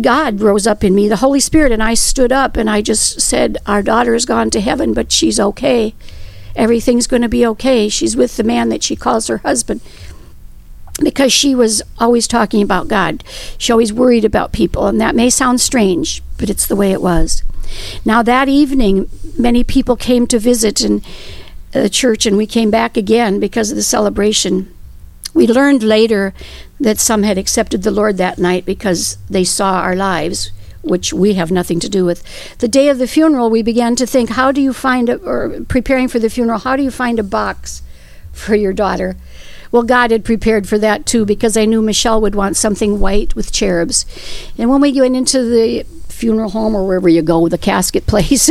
God 0.00 0.40
rose 0.40 0.66
up 0.66 0.82
in 0.82 0.94
me, 0.94 1.08
the 1.08 1.16
Holy 1.16 1.40
Spirit, 1.40 1.72
and 1.72 1.82
I 1.82 1.94
stood 1.94 2.32
up 2.32 2.56
and 2.56 2.70
I 2.70 2.80
just 2.80 3.20
said, 3.20 3.58
Our 3.66 3.82
daughter 3.82 4.12
has 4.12 4.24
gone 4.24 4.50
to 4.50 4.60
heaven, 4.60 4.92
but 4.94 5.12
she's 5.12 5.38
okay. 5.38 5.94
Everything's 6.56 7.06
going 7.06 7.22
to 7.22 7.28
be 7.28 7.46
okay. 7.46 7.88
She's 7.88 8.16
with 8.16 8.36
the 8.36 8.44
man 8.44 8.68
that 8.70 8.82
she 8.82 8.96
calls 8.96 9.28
her 9.28 9.38
husband 9.38 9.80
because 11.02 11.32
she 11.32 11.54
was 11.54 11.82
always 11.98 12.28
talking 12.28 12.62
about 12.62 12.88
God. 12.88 13.24
She 13.58 13.72
always 13.72 13.92
worried 13.92 14.24
about 14.24 14.52
people, 14.52 14.86
and 14.86 15.00
that 15.00 15.14
may 15.14 15.30
sound 15.30 15.60
strange, 15.60 16.22
but 16.38 16.50
it's 16.50 16.66
the 16.66 16.76
way 16.76 16.92
it 16.92 17.02
was. 17.02 17.42
Now, 18.04 18.22
that 18.22 18.48
evening, 18.48 19.08
many 19.38 19.64
people 19.64 19.96
came 19.96 20.26
to 20.28 20.38
visit 20.38 20.80
in 20.82 21.02
the 21.72 21.88
church, 21.88 22.26
and 22.26 22.36
we 22.36 22.46
came 22.46 22.70
back 22.70 22.96
again 22.96 23.40
because 23.40 23.70
of 23.70 23.76
the 23.76 23.82
celebration. 23.82 24.72
We 25.34 25.46
learned 25.46 25.82
later 25.82 26.34
that 26.80 26.98
some 26.98 27.22
had 27.22 27.38
accepted 27.38 27.82
the 27.82 27.90
Lord 27.90 28.16
that 28.16 28.38
night 28.38 28.64
because 28.66 29.16
they 29.28 29.44
saw 29.44 29.80
our 29.80 29.94
lives, 29.94 30.50
which 30.82 31.12
we 31.12 31.34
have 31.34 31.50
nothing 31.50 31.78
to 31.80 31.88
do 31.88 32.04
with. 32.04 32.24
The 32.58 32.68
day 32.68 32.88
of 32.88 32.98
the 32.98 33.06
funeral, 33.06 33.50
we 33.50 33.62
began 33.62 33.94
to 33.96 34.06
think, 34.06 34.30
how 34.30 34.50
do 34.50 34.60
you 34.60 34.72
find, 34.72 35.08
a, 35.08 35.16
or 35.18 35.60
preparing 35.68 36.08
for 36.08 36.18
the 36.18 36.30
funeral, 36.30 36.58
how 36.58 36.74
do 36.74 36.82
you 36.82 36.90
find 36.90 37.18
a 37.18 37.24
box 37.24 37.82
for 38.32 38.54
your 38.54 38.72
daughter? 38.72 39.16
Well, 39.70 39.82
God 39.84 40.10
had 40.10 40.24
prepared 40.24 40.68
for 40.68 40.78
that 40.78 41.06
too 41.06 41.24
because 41.24 41.56
I 41.56 41.64
knew 41.64 41.80
Michelle 41.80 42.20
would 42.20 42.34
want 42.34 42.56
something 42.56 42.98
white 42.98 43.36
with 43.36 43.52
cherubs. 43.52 44.04
And 44.58 44.68
when 44.68 44.80
we 44.80 44.98
went 45.00 45.14
into 45.14 45.44
the 45.44 45.86
funeral 46.20 46.50
home 46.50 46.76
or 46.76 46.86
wherever 46.86 47.08
you 47.08 47.22
go, 47.22 47.48
the 47.48 47.58
casket 47.58 48.06
place, 48.12 48.50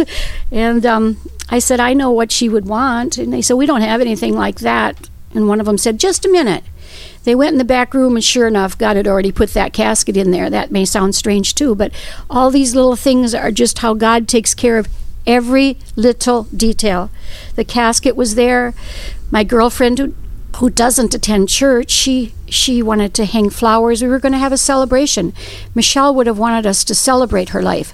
and 0.51 0.85
um, 0.85 1.17
I 1.49 1.59
said, 1.59 1.79
I 1.79 1.93
know 1.93 2.11
what 2.11 2.31
she 2.31 2.47
would 2.47 2.67
want. 2.67 3.17
And 3.17 3.33
they 3.33 3.41
said, 3.41 3.55
We 3.55 3.65
don't 3.65 3.81
have 3.81 4.01
anything 4.01 4.35
like 4.35 4.59
that. 4.59 5.09
And 5.33 5.47
one 5.47 5.59
of 5.59 5.65
them 5.65 5.77
said, 5.77 5.99
Just 5.99 6.25
a 6.25 6.29
minute. 6.29 6.63
They 7.23 7.35
went 7.35 7.53
in 7.53 7.57
the 7.57 7.65
back 7.65 7.93
room, 7.93 8.15
and 8.15 8.23
sure 8.23 8.47
enough, 8.47 8.77
God 8.77 8.95
had 8.95 9.07
already 9.07 9.31
put 9.31 9.53
that 9.53 9.73
casket 9.73 10.17
in 10.17 10.31
there. 10.31 10.49
That 10.49 10.71
may 10.71 10.85
sound 10.85 11.15
strange 11.15 11.53
too, 11.53 11.75
but 11.75 11.91
all 12.29 12.49
these 12.49 12.73
little 12.73 12.95
things 12.95 13.35
are 13.35 13.51
just 13.51 13.79
how 13.79 13.93
God 13.93 14.27
takes 14.27 14.53
care 14.53 14.77
of 14.77 14.88
every 15.27 15.77
little 15.95 16.43
detail. 16.43 17.11
The 17.55 17.65
casket 17.65 18.15
was 18.15 18.35
there. 18.35 18.73
My 19.29 19.43
girlfriend, 19.43 19.99
who, 19.99 20.15
who 20.57 20.69
doesn't 20.69 21.13
attend 21.13 21.49
church, 21.49 21.91
she 21.91 22.33
she 22.49 22.81
wanted 22.81 23.13
to 23.15 23.25
hang 23.25 23.49
flowers. 23.49 24.01
We 24.01 24.07
were 24.07 24.19
going 24.19 24.33
to 24.33 24.37
have 24.39 24.51
a 24.51 24.57
celebration. 24.57 25.33
Michelle 25.73 26.13
would 26.15 26.27
have 26.27 26.39
wanted 26.39 26.65
us 26.65 26.83
to 26.85 26.95
celebrate 26.95 27.49
her 27.49 27.61
life. 27.61 27.93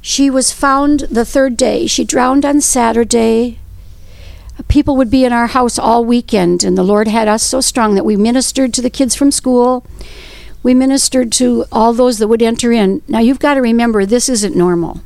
She 0.00 0.30
was 0.30 0.52
found 0.52 1.00
the 1.00 1.24
third 1.24 1.56
day. 1.56 1.86
She 1.86 2.04
drowned 2.04 2.44
on 2.44 2.60
Saturday. 2.60 3.58
People 4.68 4.96
would 4.96 5.10
be 5.10 5.24
in 5.24 5.32
our 5.32 5.48
house 5.48 5.78
all 5.78 6.04
weekend, 6.04 6.64
and 6.64 6.78
the 6.78 6.82
Lord 6.82 7.08
had 7.08 7.28
us 7.28 7.42
so 7.42 7.60
strong 7.60 7.94
that 7.94 8.04
we 8.04 8.16
ministered 8.16 8.72
to 8.74 8.82
the 8.82 8.90
kids 8.90 9.14
from 9.14 9.30
school. 9.30 9.84
We 10.62 10.74
ministered 10.74 11.30
to 11.32 11.66
all 11.70 11.92
those 11.92 12.18
that 12.18 12.28
would 12.28 12.42
enter 12.42 12.72
in. 12.72 13.02
Now, 13.06 13.18
you've 13.18 13.38
got 13.38 13.54
to 13.54 13.60
remember, 13.60 14.06
this 14.06 14.28
isn't 14.28 14.56
normal. 14.56 15.00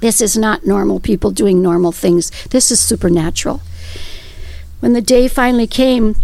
This 0.00 0.20
is 0.20 0.36
not 0.36 0.64
normal 0.64 1.00
people 1.00 1.30
doing 1.30 1.60
normal 1.60 1.92
things. 1.92 2.30
This 2.50 2.70
is 2.70 2.80
supernatural. 2.80 3.60
When 4.80 4.92
the 4.92 5.02
day 5.02 5.26
finally 5.26 5.66
came 5.66 6.14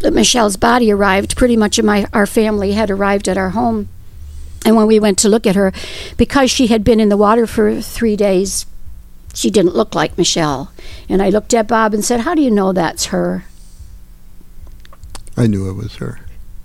that 0.00 0.12
Michelle's 0.12 0.56
body 0.56 0.90
arrived, 0.92 1.36
pretty 1.36 1.56
much 1.56 1.80
my, 1.82 2.06
our 2.12 2.26
family 2.26 2.72
had 2.72 2.90
arrived 2.90 3.28
at 3.28 3.38
our 3.38 3.50
home. 3.50 3.88
And 4.64 4.76
when 4.76 4.86
we 4.86 4.98
went 4.98 5.18
to 5.18 5.28
look 5.28 5.46
at 5.46 5.54
her, 5.54 5.72
because 6.16 6.50
she 6.50 6.66
had 6.66 6.82
been 6.84 7.00
in 7.00 7.08
the 7.08 7.16
water 7.16 7.46
for 7.46 7.80
three 7.80 8.16
days, 8.16 8.66
she 9.34 9.50
didn't 9.50 9.74
look 9.76 9.94
like 9.94 10.18
Michelle. 10.18 10.72
And 11.08 11.22
I 11.22 11.28
looked 11.28 11.54
at 11.54 11.68
Bob 11.68 11.94
and 11.94 12.04
said, 12.04 12.20
How 12.20 12.34
do 12.34 12.42
you 12.42 12.50
know 12.50 12.72
that's 12.72 13.06
her? 13.06 13.44
I 15.36 15.46
knew 15.46 15.68
it 15.68 15.74
was 15.74 15.96
her. 15.96 16.20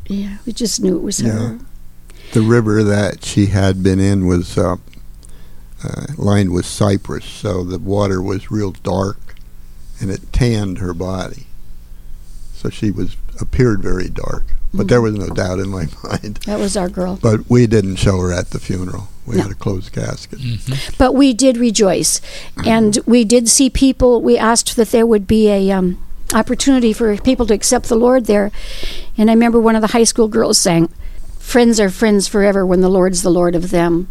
Yeah, 0.07 0.37
we 0.45 0.53
just 0.53 0.81
knew 0.81 0.97
it 0.97 1.03
was 1.03 1.21
Yeah. 1.21 1.31
her. 1.31 1.59
The 2.33 2.41
river 2.41 2.83
that 2.83 3.23
she 3.25 3.47
had 3.47 3.83
been 3.83 3.99
in 3.99 4.25
was 4.25 4.57
uh, 4.57 4.77
uh, 5.83 6.05
lined 6.17 6.53
with 6.53 6.65
cypress, 6.65 7.25
so 7.25 7.63
the 7.63 7.77
water 7.77 8.21
was 8.21 8.49
real 8.49 8.71
dark, 8.71 9.35
and 9.99 10.09
it 10.09 10.31
tanned 10.31 10.77
her 10.77 10.93
body. 10.93 11.47
So 12.53 12.69
she 12.69 12.89
was 12.89 13.15
appeared 13.41 13.81
very 13.81 14.09
dark, 14.09 14.55
but 14.73 14.87
there 14.87 15.01
was 15.01 15.15
no 15.15 15.25
mm-hmm. 15.25 15.33
doubt 15.33 15.59
in 15.59 15.69
my 15.69 15.87
mind. 16.03 16.37
That 16.45 16.59
was 16.59 16.77
our 16.77 16.89
girl. 16.89 17.19
But 17.21 17.49
we 17.49 17.67
didn't 17.67 17.97
show 17.97 18.19
her 18.19 18.31
at 18.31 18.51
the 18.51 18.59
funeral. 18.59 19.09
We 19.25 19.35
No. 19.35 19.43
had 19.43 19.51
a 19.51 19.55
closed 19.55 19.91
casket. 19.93 20.39
Mm-hmm. 20.39 20.95
But 20.97 21.13
we 21.13 21.33
did 21.33 21.57
rejoice, 21.57 22.19
mm-hmm. 22.55 22.67
and 22.67 22.99
we 23.05 23.23
did 23.23 23.49
see 23.49 23.69
people. 23.69 24.21
We 24.21 24.37
asked 24.37 24.75
that 24.75 24.91
there 24.91 25.05
would 25.05 25.27
be 25.27 25.49
a 25.49 25.71
um, 25.71 26.03
opportunity 26.33 26.93
for 26.93 27.15
people 27.17 27.45
to 27.47 27.53
accept 27.53 27.87
the 27.89 27.95
Lord 27.95 28.25
there, 28.25 28.51
and 29.17 29.29
I 29.29 29.33
remember 29.33 29.59
one 29.59 29.75
of 29.75 29.81
the 29.81 29.89
high 29.89 30.05
school 30.05 30.27
girls 30.27 30.57
saying, 30.57 30.89
"Friends 31.39 31.79
are 31.79 31.89
friends 31.89 32.27
forever 32.27 32.65
when 32.65 32.81
the 32.81 32.89
Lord's 32.89 33.21
the 33.21 33.29
Lord 33.31 33.55
of 33.55 33.71
them." 33.71 34.07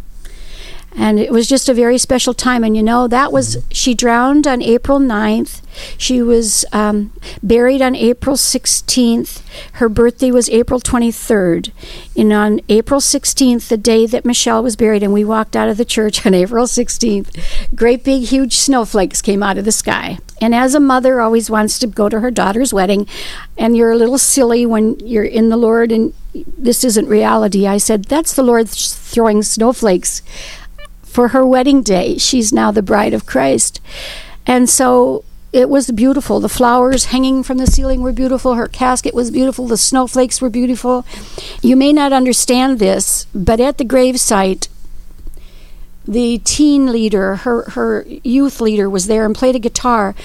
And 0.95 1.19
it 1.19 1.31
was 1.31 1.47
just 1.47 1.69
a 1.69 1.73
very 1.73 1.97
special 1.97 2.33
time. 2.33 2.63
And 2.63 2.75
you 2.75 2.83
know, 2.83 3.07
that 3.07 3.31
was, 3.31 3.63
she 3.71 3.93
drowned 3.93 4.45
on 4.45 4.61
April 4.61 4.99
9th. 4.99 5.61
She 5.97 6.21
was 6.21 6.65
um, 6.73 7.13
buried 7.41 7.81
on 7.81 7.95
April 7.95 8.35
16th. 8.35 9.41
Her 9.73 9.87
birthday 9.87 10.31
was 10.31 10.49
April 10.49 10.81
23rd. 10.81 11.71
And 12.17 12.33
on 12.33 12.59
April 12.67 12.99
16th, 12.99 13.69
the 13.69 13.77
day 13.77 14.05
that 14.05 14.25
Michelle 14.25 14.61
was 14.61 14.75
buried, 14.75 15.01
and 15.01 15.13
we 15.13 15.23
walked 15.23 15.55
out 15.55 15.69
of 15.69 15.77
the 15.77 15.85
church 15.85 16.25
on 16.25 16.33
April 16.33 16.65
16th, 16.65 17.75
great 17.75 18.03
big, 18.03 18.23
huge 18.23 18.57
snowflakes 18.57 19.21
came 19.21 19.41
out 19.41 19.57
of 19.57 19.65
the 19.65 19.71
sky. 19.71 20.17
And 20.41 20.53
as 20.53 20.75
a 20.75 20.79
mother 20.79 21.21
always 21.21 21.49
wants 21.49 21.79
to 21.79 21.87
go 21.87 22.09
to 22.09 22.19
her 22.19 22.31
daughter's 22.31 22.73
wedding, 22.73 23.07
and 23.57 23.77
you're 23.77 23.91
a 23.91 23.97
little 23.97 24.17
silly 24.17 24.65
when 24.65 24.99
you're 24.99 25.23
in 25.23 25.49
the 25.49 25.57
Lord 25.57 25.91
and 25.91 26.13
this 26.33 26.83
isn't 26.83 27.07
reality, 27.07 27.67
I 27.67 27.77
said, 27.77 28.05
That's 28.05 28.33
the 28.33 28.43
Lord 28.43 28.69
throwing 28.69 29.43
snowflakes 29.43 30.21
for 31.11 31.29
her 31.29 31.45
wedding 31.45 31.83
day. 31.83 32.17
She's 32.17 32.53
now 32.53 32.71
the 32.71 32.81
bride 32.81 33.13
of 33.13 33.25
Christ. 33.25 33.81
And 34.47 34.69
so 34.69 35.23
it 35.53 35.69
was 35.69 35.91
beautiful. 35.91 36.39
The 36.39 36.49
flowers 36.49 37.05
hanging 37.05 37.43
from 37.43 37.57
the 37.57 37.67
ceiling 37.67 38.01
were 38.01 38.13
beautiful. 38.13 38.55
Her 38.55 38.67
casket 38.67 39.13
was 39.13 39.31
beautiful. 39.31 39.67
The 39.67 39.77
snowflakes 39.77 40.41
were 40.41 40.49
beautiful. 40.49 41.05
You 41.61 41.75
may 41.75 41.91
not 41.91 42.13
understand 42.13 42.79
this, 42.79 43.27
but 43.35 43.59
at 43.59 43.77
the 43.77 43.83
gravesite, 43.85 44.69
the 46.07 46.39
teen 46.39 46.91
leader, 46.91 47.35
her, 47.37 47.69
her 47.71 48.05
youth 48.23 48.61
leader, 48.61 48.89
was 48.89 49.07
there 49.07 49.25
and 49.25 49.35
played 49.35 49.55
a 49.55 49.59
guitar. 49.59 50.15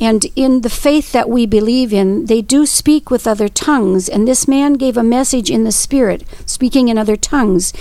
And 0.00 0.26
in 0.34 0.62
the 0.62 0.70
faith 0.70 1.12
that 1.12 1.30
we 1.30 1.46
believe 1.46 1.92
in, 1.92 2.26
they 2.26 2.42
do 2.42 2.66
speak 2.66 3.10
with 3.10 3.28
other 3.28 3.48
tongues. 3.48 4.08
And 4.08 4.26
this 4.26 4.48
man 4.48 4.72
gave 4.74 4.96
a 4.96 5.04
message 5.04 5.50
in 5.50 5.62
the 5.62 5.72
spirit, 5.72 6.24
speaking 6.46 6.88
in 6.88 6.98
other 6.98 7.16
tongues. 7.16 7.72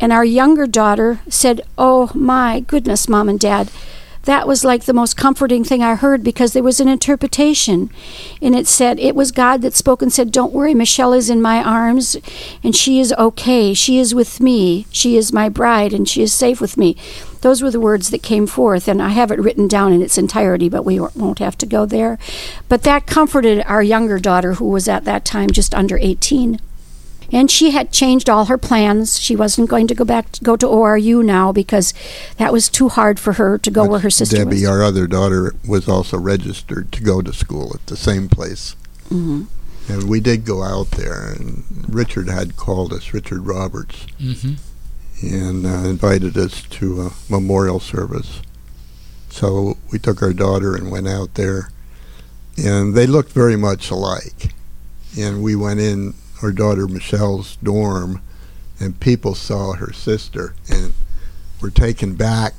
And 0.00 0.12
our 0.12 0.24
younger 0.24 0.66
daughter 0.66 1.20
said, 1.28 1.60
Oh 1.78 2.10
my 2.14 2.60
goodness, 2.60 3.08
mom 3.08 3.28
and 3.28 3.38
dad, 3.38 3.70
that 4.24 4.48
was 4.48 4.64
like 4.64 4.84
the 4.84 4.94
most 4.94 5.16
comforting 5.16 5.64
thing 5.64 5.82
I 5.82 5.94
heard 5.96 6.24
because 6.24 6.52
there 6.52 6.62
was 6.62 6.80
an 6.80 6.88
interpretation. 6.88 7.90
And 8.40 8.54
it 8.54 8.66
said, 8.66 8.98
It 8.98 9.14
was 9.14 9.32
God 9.32 9.62
that 9.62 9.74
spoke 9.74 10.00
and 10.02 10.12
said, 10.12 10.32
Don't 10.32 10.52
worry, 10.52 10.74
Michelle 10.74 11.12
is 11.12 11.28
in 11.28 11.42
my 11.42 11.62
arms 11.62 12.16
and 12.62 12.74
she 12.74 13.00
is 13.00 13.12
okay. 13.18 13.74
She 13.74 13.98
is 13.98 14.14
with 14.14 14.40
me. 14.40 14.86
She 14.90 15.16
is 15.16 15.32
my 15.32 15.48
bride 15.48 15.92
and 15.92 16.08
she 16.08 16.22
is 16.22 16.32
safe 16.32 16.60
with 16.60 16.76
me. 16.76 16.96
Those 17.42 17.62
were 17.62 17.70
the 17.70 17.80
words 17.80 18.08
that 18.08 18.22
came 18.22 18.46
forth, 18.46 18.88
and 18.88 19.02
I 19.02 19.10
have 19.10 19.30
it 19.30 19.38
written 19.38 19.68
down 19.68 19.92
in 19.92 20.00
its 20.00 20.16
entirety, 20.16 20.70
but 20.70 20.82
we 20.82 20.98
won't 20.98 21.40
have 21.40 21.58
to 21.58 21.66
go 21.66 21.84
there. 21.84 22.18
But 22.70 22.84
that 22.84 23.06
comforted 23.06 23.62
our 23.66 23.82
younger 23.82 24.18
daughter, 24.18 24.54
who 24.54 24.70
was 24.70 24.88
at 24.88 25.04
that 25.04 25.26
time 25.26 25.50
just 25.50 25.74
under 25.74 25.98
18. 25.98 26.58
And 27.34 27.50
she 27.50 27.72
had 27.72 27.90
changed 27.90 28.30
all 28.30 28.44
her 28.44 28.56
plans. 28.56 29.18
She 29.18 29.34
wasn't 29.34 29.68
going 29.68 29.88
to 29.88 29.94
go 29.94 30.04
back 30.04 30.30
to 30.32 30.44
go 30.44 30.54
to 30.56 30.66
ORU 30.66 31.24
now 31.24 31.50
because 31.50 31.92
that 32.38 32.52
was 32.52 32.68
too 32.68 32.88
hard 32.88 33.18
for 33.18 33.32
her 33.32 33.58
to 33.58 33.70
go 33.72 33.84
where 33.84 33.98
her 33.98 34.08
sister 34.08 34.36
Debbie, 34.36 34.60
was. 34.60 34.66
our 34.66 34.84
other 34.84 35.08
daughter, 35.08 35.52
was 35.66 35.88
also 35.88 36.16
registered 36.16 36.92
to 36.92 37.02
go 37.02 37.20
to 37.22 37.32
school 37.32 37.72
at 37.74 37.84
the 37.88 37.96
same 37.96 38.28
place. 38.28 38.76
Mhm. 39.10 39.46
And 39.88 40.04
we 40.04 40.20
did 40.20 40.44
go 40.44 40.62
out 40.62 40.92
there, 40.92 41.34
and 41.36 41.64
Richard 41.88 42.28
had 42.28 42.56
called 42.56 42.92
us, 42.92 43.12
Richard 43.12 43.46
Roberts, 43.46 44.06
hmm 44.18 44.54
and 45.22 45.64
uh, 45.64 45.88
invited 45.88 46.36
us 46.36 46.62
to 46.68 47.00
a 47.02 47.12
memorial 47.30 47.80
service. 47.80 48.40
So 49.30 49.76
we 49.90 49.98
took 49.98 50.22
our 50.22 50.32
daughter 50.32 50.74
and 50.76 50.90
went 50.90 51.08
out 51.08 51.34
there, 51.34 51.70
and 52.56 52.94
they 52.94 53.06
looked 53.06 53.32
very 53.32 53.56
much 53.56 53.90
alike. 53.90 54.52
And 55.18 55.42
we 55.42 55.54
went 55.56 55.80
in 55.80 56.14
our 56.44 56.52
daughter 56.52 56.86
Michelle's 56.86 57.56
dorm, 57.56 58.20
and 58.78 59.00
people 59.00 59.34
saw 59.34 59.72
her 59.72 59.92
sister 59.92 60.54
and 60.68 60.92
were 61.60 61.70
taken 61.70 62.14
back, 62.14 62.52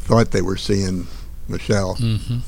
thought 0.00 0.30
they 0.30 0.40
were 0.40 0.56
seeing 0.56 1.06
Michelle. 1.46 1.94
hmm 1.94 2.38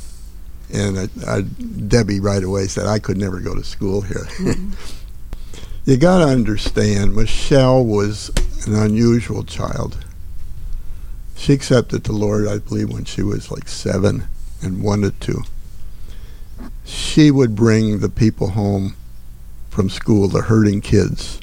And 0.73 0.97
uh, 0.97 1.07
uh, 1.27 1.43
Debbie 1.87 2.21
right 2.21 2.43
away 2.43 2.67
said, 2.67 2.87
I 2.87 2.99
could 2.99 3.19
never 3.19 3.41
go 3.41 3.55
to 3.55 3.63
school 3.63 4.01
here. 4.01 4.27
you 5.85 5.97
got 5.99 6.19
to 6.19 6.25
understand, 6.25 7.15
Michelle 7.15 7.85
was 7.85 8.31
an 8.67 8.75
unusual 8.75 9.45
child. 9.45 9.99
She 11.37 11.53
accepted 11.53 12.05
the 12.05 12.13
Lord, 12.13 12.49
I 12.49 12.59
believe, 12.59 12.91
when 12.91 13.05
she 13.05 13.23
was 13.23 13.51
like 13.51 13.69
seven 13.69 14.29
and 14.63 14.83
wanted 14.83 15.21
to. 15.23 15.45
She 16.85 17.31
would 17.31 17.55
bring 17.55 17.99
the 17.99 18.09
people 18.09 18.51
home 18.51 18.97
from 19.79 19.89
school, 19.89 20.27
the 20.27 20.43
hurting 20.43 20.81
kids. 20.81 21.39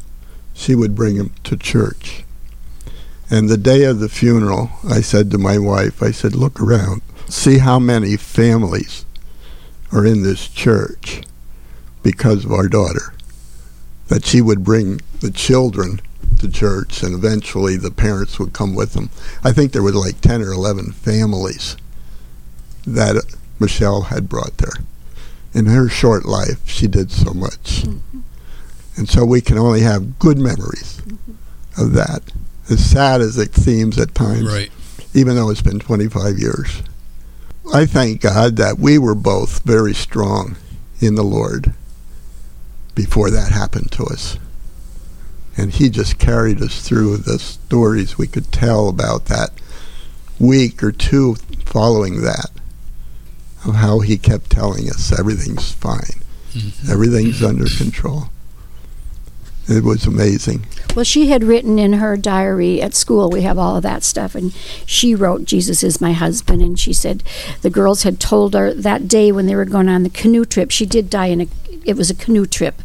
She 0.54 0.75
would 0.75 0.94
bring 0.94 1.15
them 1.15 1.34
to 1.46 1.56
church. 1.56 2.25
And 3.30 3.48
the 3.48 3.56
day 3.56 3.86
of 3.86 4.00
the 4.00 4.10
funeral, 4.10 4.72
I 4.84 5.00
said 5.00 5.32
to 5.32 5.38
my 5.38 5.58
wife, 5.58 6.04
I 6.04 6.12
said, 6.12 6.36
look 6.36 6.60
around, 6.60 7.01
see 7.30 7.60
how 7.60 7.80
many 7.80 8.18
families 8.18 9.06
are 9.94 10.06
in 10.06 10.24
this 10.24 10.50
church 10.50 11.22
because 12.04 12.44
of 12.44 12.51
our 12.51 12.68
daughter. 12.68 13.13
That 14.10 14.25
she 14.25 14.42
would 14.42 14.65
bring 14.65 15.00
the 15.22 15.32
children 15.32 16.01
to 16.39 16.51
church 16.51 17.04
and 17.04 17.15
eventually 17.15 17.77
the 17.77 17.89
parents 17.89 18.38
would 18.38 18.51
come 18.51 18.75
with 18.75 18.92
them. 18.92 19.12
I 19.46 19.54
think 19.54 19.72
there 19.72 19.82
were 19.82 19.94
like 19.94 20.20
10 20.20 20.42
or 20.42 20.51
11 20.51 20.92
families 20.92 21.77
that 22.86 23.24
Michelle 23.62 24.01
had 24.01 24.27
brought 24.27 24.58
there. 24.58 24.84
In 25.54 25.68
her 25.68 25.88
short 25.88 26.25
life, 26.25 26.68
she 26.68 26.86
did 26.86 27.12
so 27.12 27.32
much. 27.34 27.84
Mm-hmm. 27.84 28.20
And 28.97 29.09
so 29.09 29.25
we 29.25 29.41
can 29.41 29.57
only 29.57 29.81
have 29.81 30.19
good 30.19 30.37
memories 30.37 31.01
of 31.77 31.93
that. 31.93 32.21
As 32.69 32.83
sad 32.83 33.21
as 33.21 33.37
it 33.37 33.55
seems 33.55 33.97
at 33.97 34.15
times, 34.15 34.43
Right. 34.45 34.71
even 35.13 35.35
though 35.35 35.49
it's 35.49 35.61
been 35.61 35.79
25 35.79 36.39
years. 36.39 36.81
I 37.73 37.85
thank 37.85 38.21
God 38.21 38.55
that 38.57 38.79
we 38.79 38.97
were 38.97 39.15
both 39.15 39.61
very 39.63 39.93
strong 39.93 40.55
in 40.99 41.15
the 41.15 41.23
Lord 41.23 41.73
before 42.95 43.29
that 43.31 43.51
happened 43.51 43.91
to 43.93 44.05
us. 44.05 44.37
And 45.57 45.71
He 45.71 45.89
just 45.89 46.17
carried 46.17 46.61
us 46.61 46.79
through 46.81 47.17
the 47.17 47.39
stories 47.39 48.17
we 48.17 48.27
could 48.27 48.51
tell 48.51 48.87
about 48.87 49.25
that 49.25 49.51
week 50.39 50.81
or 50.83 50.91
two 50.91 51.35
following 51.65 52.21
that 52.21 52.49
of 53.65 53.75
how 53.75 53.99
He 53.99 54.17
kept 54.17 54.49
telling 54.49 54.89
us 54.89 55.11
everything's 55.17 55.71
fine, 55.71 56.21
Mhm. 56.53 56.89
everything's 56.89 57.41
under 57.43 57.65
control. 57.67 58.29
It 59.67 59.84
was 59.84 60.05
amazing. 60.05 60.65
Well, 60.95 61.05
she 61.05 61.27
had 61.27 61.43
written 61.43 61.79
in 61.79 61.93
her 61.93 62.15
diary 62.17 62.81
at 62.81 62.93
school, 62.93 63.29
we 63.29 63.41
have 63.41 63.57
all 63.57 63.75
of 63.75 63.84
that 63.84 64.03
stuff, 64.03 64.36
and 64.36 64.53
she 64.86 65.15
wrote, 65.15 65.45
Jesus 65.45 65.84
is 65.84 66.00
my 66.00 66.13
husband. 66.13 66.62
And 66.62 66.79
she 66.79 66.93
said 66.93 67.24
the 67.62 67.69
girls 67.69 68.03
had 68.03 68.19
told 68.19 68.53
her 68.53 68.74
that 68.74 69.07
day 69.07 69.31
when 69.31 69.48
they 69.48 69.55
were 69.55 69.65
going 69.65 69.89
on 69.89 70.03
the 70.03 70.10
canoe 70.10 70.45
trip, 70.45 70.72
she 70.72 70.86
did 70.86 71.10
die 71.10 71.27
in 71.27 71.41
a, 71.41 71.48
it 71.84 71.98
was 71.98 72.10
a 72.10 72.15
canoe 72.15 72.45
trip. 72.45 72.81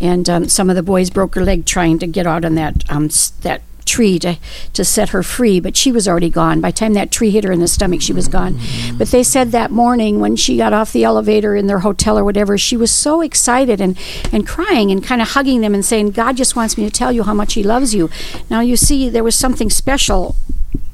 And 0.00 0.28
um, 0.28 0.48
some 0.48 0.68
of 0.68 0.76
the 0.76 0.82
boys 0.82 1.10
broke 1.10 1.34
her 1.34 1.44
leg 1.44 1.64
trying 1.64 1.98
to 2.00 2.06
get 2.06 2.26
out 2.26 2.44
on 2.44 2.54
that, 2.56 2.84
um, 2.90 3.08
that 3.40 3.62
tree 3.88 4.18
to, 4.20 4.38
to 4.74 4.84
set 4.84 5.08
her 5.10 5.22
free, 5.22 5.58
but 5.58 5.76
she 5.76 5.90
was 5.90 6.06
already 6.06 6.30
gone. 6.30 6.60
By 6.60 6.70
the 6.70 6.76
time 6.76 6.94
that 6.94 7.10
tree 7.10 7.30
hit 7.30 7.44
her 7.44 7.52
in 7.52 7.60
the 7.60 7.68
stomach, 7.68 8.02
she 8.02 8.12
was 8.12 8.28
gone. 8.28 8.58
But 8.96 9.08
they 9.08 9.22
said 9.22 9.52
that 9.52 9.70
morning 9.70 10.20
when 10.20 10.36
she 10.36 10.56
got 10.56 10.72
off 10.72 10.92
the 10.92 11.04
elevator 11.04 11.56
in 11.56 11.66
their 11.66 11.80
hotel 11.80 12.18
or 12.18 12.24
whatever, 12.24 12.58
she 12.58 12.76
was 12.76 12.90
so 12.90 13.20
excited 13.20 13.80
and, 13.80 13.98
and 14.32 14.46
crying 14.46 14.90
and 14.90 15.02
kind 15.02 15.22
of 15.22 15.28
hugging 15.28 15.62
them 15.62 15.74
and 15.74 15.84
saying, 15.84 16.10
God 16.10 16.36
just 16.36 16.54
wants 16.54 16.76
me 16.76 16.84
to 16.84 16.90
tell 16.90 17.12
you 17.12 17.22
how 17.24 17.34
much 17.34 17.54
He 17.54 17.62
loves 17.62 17.94
you. 17.94 18.10
Now, 18.50 18.60
you 18.60 18.76
see, 18.76 19.08
there 19.08 19.24
was 19.24 19.34
something 19.34 19.70
special 19.70 20.36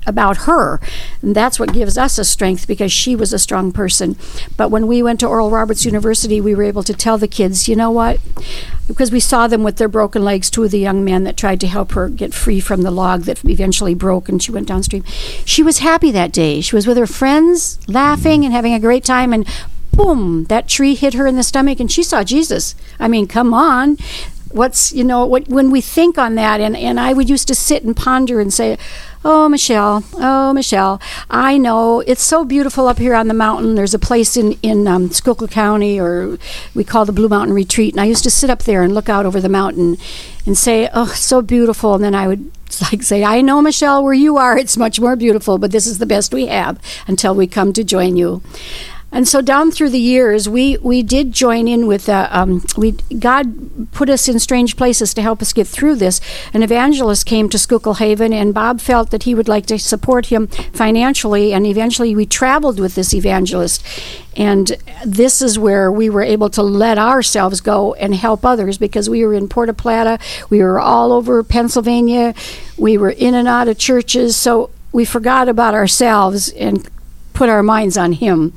about 0.06 0.38
her. 0.38 0.80
And 1.22 1.34
that's 1.34 1.58
what 1.58 1.72
gives 1.72 1.96
us 1.96 2.18
a 2.18 2.24
strength 2.24 2.66
because 2.66 2.92
she 2.92 3.16
was 3.16 3.32
a 3.32 3.38
strong 3.38 3.72
person. 3.72 4.16
But 4.56 4.70
when 4.70 4.86
we 4.86 5.02
went 5.02 5.20
to 5.20 5.26
Oral 5.26 5.50
Roberts 5.50 5.84
University, 5.84 6.40
we 6.40 6.54
were 6.54 6.62
able 6.62 6.82
to 6.82 6.94
tell 6.94 7.18
the 7.18 7.28
kids, 7.28 7.68
you 7.68 7.76
know 7.76 7.90
what? 7.90 8.20
Because 8.86 9.10
we 9.10 9.20
saw 9.20 9.46
them 9.46 9.62
with 9.62 9.76
their 9.76 9.88
broken 9.88 10.24
legs, 10.24 10.50
two 10.50 10.64
of 10.64 10.70
the 10.70 10.78
young 10.78 11.04
men 11.04 11.24
that 11.24 11.36
tried 11.36 11.60
to 11.60 11.66
help 11.66 11.92
her 11.92 12.08
get 12.08 12.34
free 12.34 12.60
from 12.60 12.82
the 12.82 12.90
log 12.90 13.22
that 13.22 13.44
eventually 13.44 13.94
broke 13.94 14.28
and 14.28 14.42
she 14.42 14.52
went 14.52 14.68
downstream. 14.68 15.04
She 15.44 15.62
was 15.62 15.78
happy 15.78 16.10
that 16.10 16.32
day. 16.32 16.60
She 16.60 16.76
was 16.76 16.86
with 16.86 16.98
her 16.98 17.06
friends, 17.06 17.78
laughing 17.88 18.44
and 18.44 18.52
having 18.52 18.74
a 18.74 18.80
great 18.80 19.04
time. 19.04 19.32
And 19.32 19.46
boom, 19.92 20.44
that 20.44 20.68
tree 20.68 20.94
hit 20.94 21.14
her 21.14 21.26
in 21.26 21.36
the 21.36 21.42
stomach 21.42 21.80
and 21.80 21.90
she 21.90 22.02
saw 22.02 22.24
Jesus. 22.24 22.74
I 22.98 23.08
mean, 23.08 23.26
come 23.26 23.54
on 23.54 23.96
what's 24.54 24.92
you 24.92 25.02
know 25.02 25.26
what 25.26 25.48
when 25.48 25.70
we 25.70 25.80
think 25.80 26.16
on 26.16 26.36
that 26.36 26.60
and 26.60 26.76
and 26.76 27.00
I 27.00 27.12
would 27.12 27.28
used 27.28 27.48
to 27.48 27.54
sit 27.54 27.82
and 27.82 27.96
ponder 27.96 28.40
and 28.40 28.52
say 28.52 28.78
oh 29.24 29.48
Michelle 29.48 30.04
oh 30.14 30.52
Michelle 30.52 31.00
I 31.28 31.58
know 31.58 32.00
it's 32.00 32.22
so 32.22 32.44
beautiful 32.44 32.86
up 32.86 32.98
here 32.98 33.14
on 33.14 33.28
the 33.28 33.34
mountain. 33.34 33.74
There's 33.74 33.94
a 33.94 33.98
place 33.98 34.36
in 34.36 34.52
in 34.62 34.86
um, 34.86 35.10
Schuylkill 35.10 35.48
County 35.48 35.98
or 35.98 36.38
we 36.74 36.84
call 36.84 37.04
the 37.04 37.12
Blue 37.12 37.28
Mountain 37.28 37.54
Retreat. 37.54 37.94
And 37.94 38.00
I 38.00 38.04
used 38.04 38.24
to 38.24 38.30
sit 38.30 38.48
up 38.48 38.62
there 38.62 38.82
and 38.82 38.94
look 38.94 39.08
out 39.08 39.26
over 39.26 39.40
the 39.40 39.48
mountain 39.48 39.96
and 40.46 40.56
say 40.56 40.88
oh 40.94 41.06
so 41.06 41.42
beautiful. 41.42 41.94
And 41.94 42.04
then 42.04 42.14
I 42.14 42.28
would 42.28 42.50
like 42.92 43.02
say 43.02 43.24
I 43.24 43.40
know 43.40 43.60
Michelle 43.60 44.04
where 44.04 44.14
you 44.14 44.36
are 44.36 44.56
it's 44.56 44.76
much 44.76 45.00
more 45.00 45.16
beautiful 45.16 45.58
but 45.58 45.72
this 45.72 45.86
is 45.86 45.98
the 45.98 46.06
best 46.06 46.32
we 46.32 46.46
have 46.46 46.80
until 47.06 47.34
we 47.34 47.46
come 47.46 47.72
to 47.72 47.84
join 47.84 48.16
you 48.16 48.42
and 49.14 49.28
so 49.28 49.40
down 49.40 49.70
through 49.70 49.90
the 49.90 50.00
years, 50.00 50.48
we, 50.48 50.76
we 50.78 51.04
did 51.04 51.30
join 51.30 51.68
in 51.68 51.86
with 51.86 52.08
uh, 52.08 52.28
um, 52.32 52.64
we 52.76 52.92
God 52.92 53.92
put 53.92 54.10
us 54.10 54.28
in 54.28 54.40
strange 54.40 54.76
places 54.76 55.14
to 55.14 55.22
help 55.22 55.40
us 55.40 55.52
get 55.52 55.68
through 55.68 55.94
this. 55.94 56.20
An 56.52 56.64
evangelist 56.64 57.24
came 57.24 57.48
to 57.50 57.58
Schuylkill 57.58 57.94
Haven, 57.94 58.32
and 58.32 58.52
Bob 58.52 58.80
felt 58.80 59.12
that 59.12 59.22
he 59.22 59.32
would 59.32 59.46
like 59.46 59.66
to 59.66 59.78
support 59.78 60.26
him 60.26 60.48
financially. 60.48 61.52
And 61.54 61.64
eventually, 61.64 62.16
we 62.16 62.26
traveled 62.26 62.80
with 62.80 62.96
this 62.96 63.14
evangelist, 63.14 63.86
and 64.36 64.72
this 65.06 65.40
is 65.40 65.60
where 65.60 65.92
we 65.92 66.10
were 66.10 66.22
able 66.22 66.50
to 66.50 66.62
let 66.64 66.98
ourselves 66.98 67.60
go 67.60 67.94
and 67.94 68.16
help 68.16 68.44
others 68.44 68.78
because 68.78 69.08
we 69.08 69.24
were 69.24 69.34
in 69.34 69.48
Puerto 69.48 69.72
Plata, 69.72 70.18
we 70.50 70.58
were 70.58 70.80
all 70.80 71.12
over 71.12 71.44
Pennsylvania, 71.44 72.34
we 72.76 72.98
were 72.98 73.10
in 73.10 73.34
and 73.34 73.46
out 73.46 73.68
of 73.68 73.78
churches, 73.78 74.36
so 74.36 74.70
we 74.90 75.04
forgot 75.04 75.48
about 75.48 75.74
ourselves 75.74 76.48
and 76.50 76.88
put 77.32 77.48
our 77.48 77.62
minds 77.62 77.96
on 77.96 78.12
him. 78.12 78.52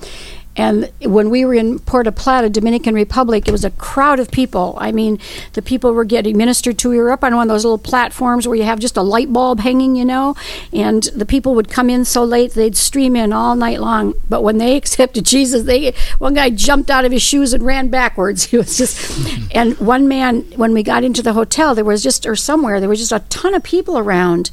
And 0.58 0.92
when 1.02 1.30
we 1.30 1.46
were 1.46 1.54
in 1.54 1.78
Puerto 1.78 2.12
Plata, 2.12 2.50
Dominican 2.50 2.96
Republic, 2.96 3.48
it 3.48 3.52
was 3.52 3.64
a 3.64 3.70
crowd 3.72 4.20
of 4.20 4.32
people. 4.32 4.76
I 4.80 4.92
mean, 4.92 5.20
the 5.54 5.62
people 5.62 5.94
were 5.94 6.04
getting 6.04 6.36
ministered 6.36 6.80
to. 6.80 6.90
We 6.90 6.98
were 6.98 7.12
up 7.12 7.24
on 7.24 7.36
one 7.36 7.48
of 7.48 7.54
those 7.54 7.64
little 7.64 7.78
platforms 7.78 8.48
where 8.48 8.58
you 8.58 8.64
have 8.64 8.80
just 8.80 8.98
a 8.98 9.04
light 9.04 9.32
bulb 9.32 9.60
hanging, 9.60 9.96
you 9.96 10.04
know, 10.04 10.36
and 10.74 11.04
the 11.16 11.26
people 11.26 11.54
would 11.54 11.70
come 11.70 11.92
in 11.92 12.06
so 12.06 12.24
late 12.24 12.54
they'd 12.54 12.76
stream 12.76 13.16
in 13.16 13.32
all 13.32 13.56
night 13.56 13.80
long. 13.80 14.16
But 14.28 14.42
when 14.42 14.58
they 14.58 14.76
accepted 14.78 15.26
Jesus, 15.26 15.64
they 15.64 15.94
one 16.18 16.34
guy 16.34 16.50
jumped 16.50 16.90
out 16.90 17.06
of 17.06 17.12
his 17.12 17.22
shoes 17.22 17.54
and 17.54 17.64
ran 17.64 17.90
backwards. 17.90 18.48
He 18.58 18.58
was 18.58 18.78
just, 18.78 19.54
and 19.54 19.78
one 19.78 20.08
man, 20.08 20.42
when 20.56 20.72
we 20.72 20.82
got 20.82 21.04
into 21.04 21.22
the 21.22 21.34
hotel, 21.34 21.76
there 21.76 21.84
was 21.84 22.02
just 22.02 22.26
or 22.26 22.36
somewhere 22.36 22.80
there 22.80 22.88
was 22.88 23.00
just 23.00 23.12
a 23.12 23.20
ton 23.30 23.54
of 23.54 23.62
people 23.62 23.98
around. 23.98 24.52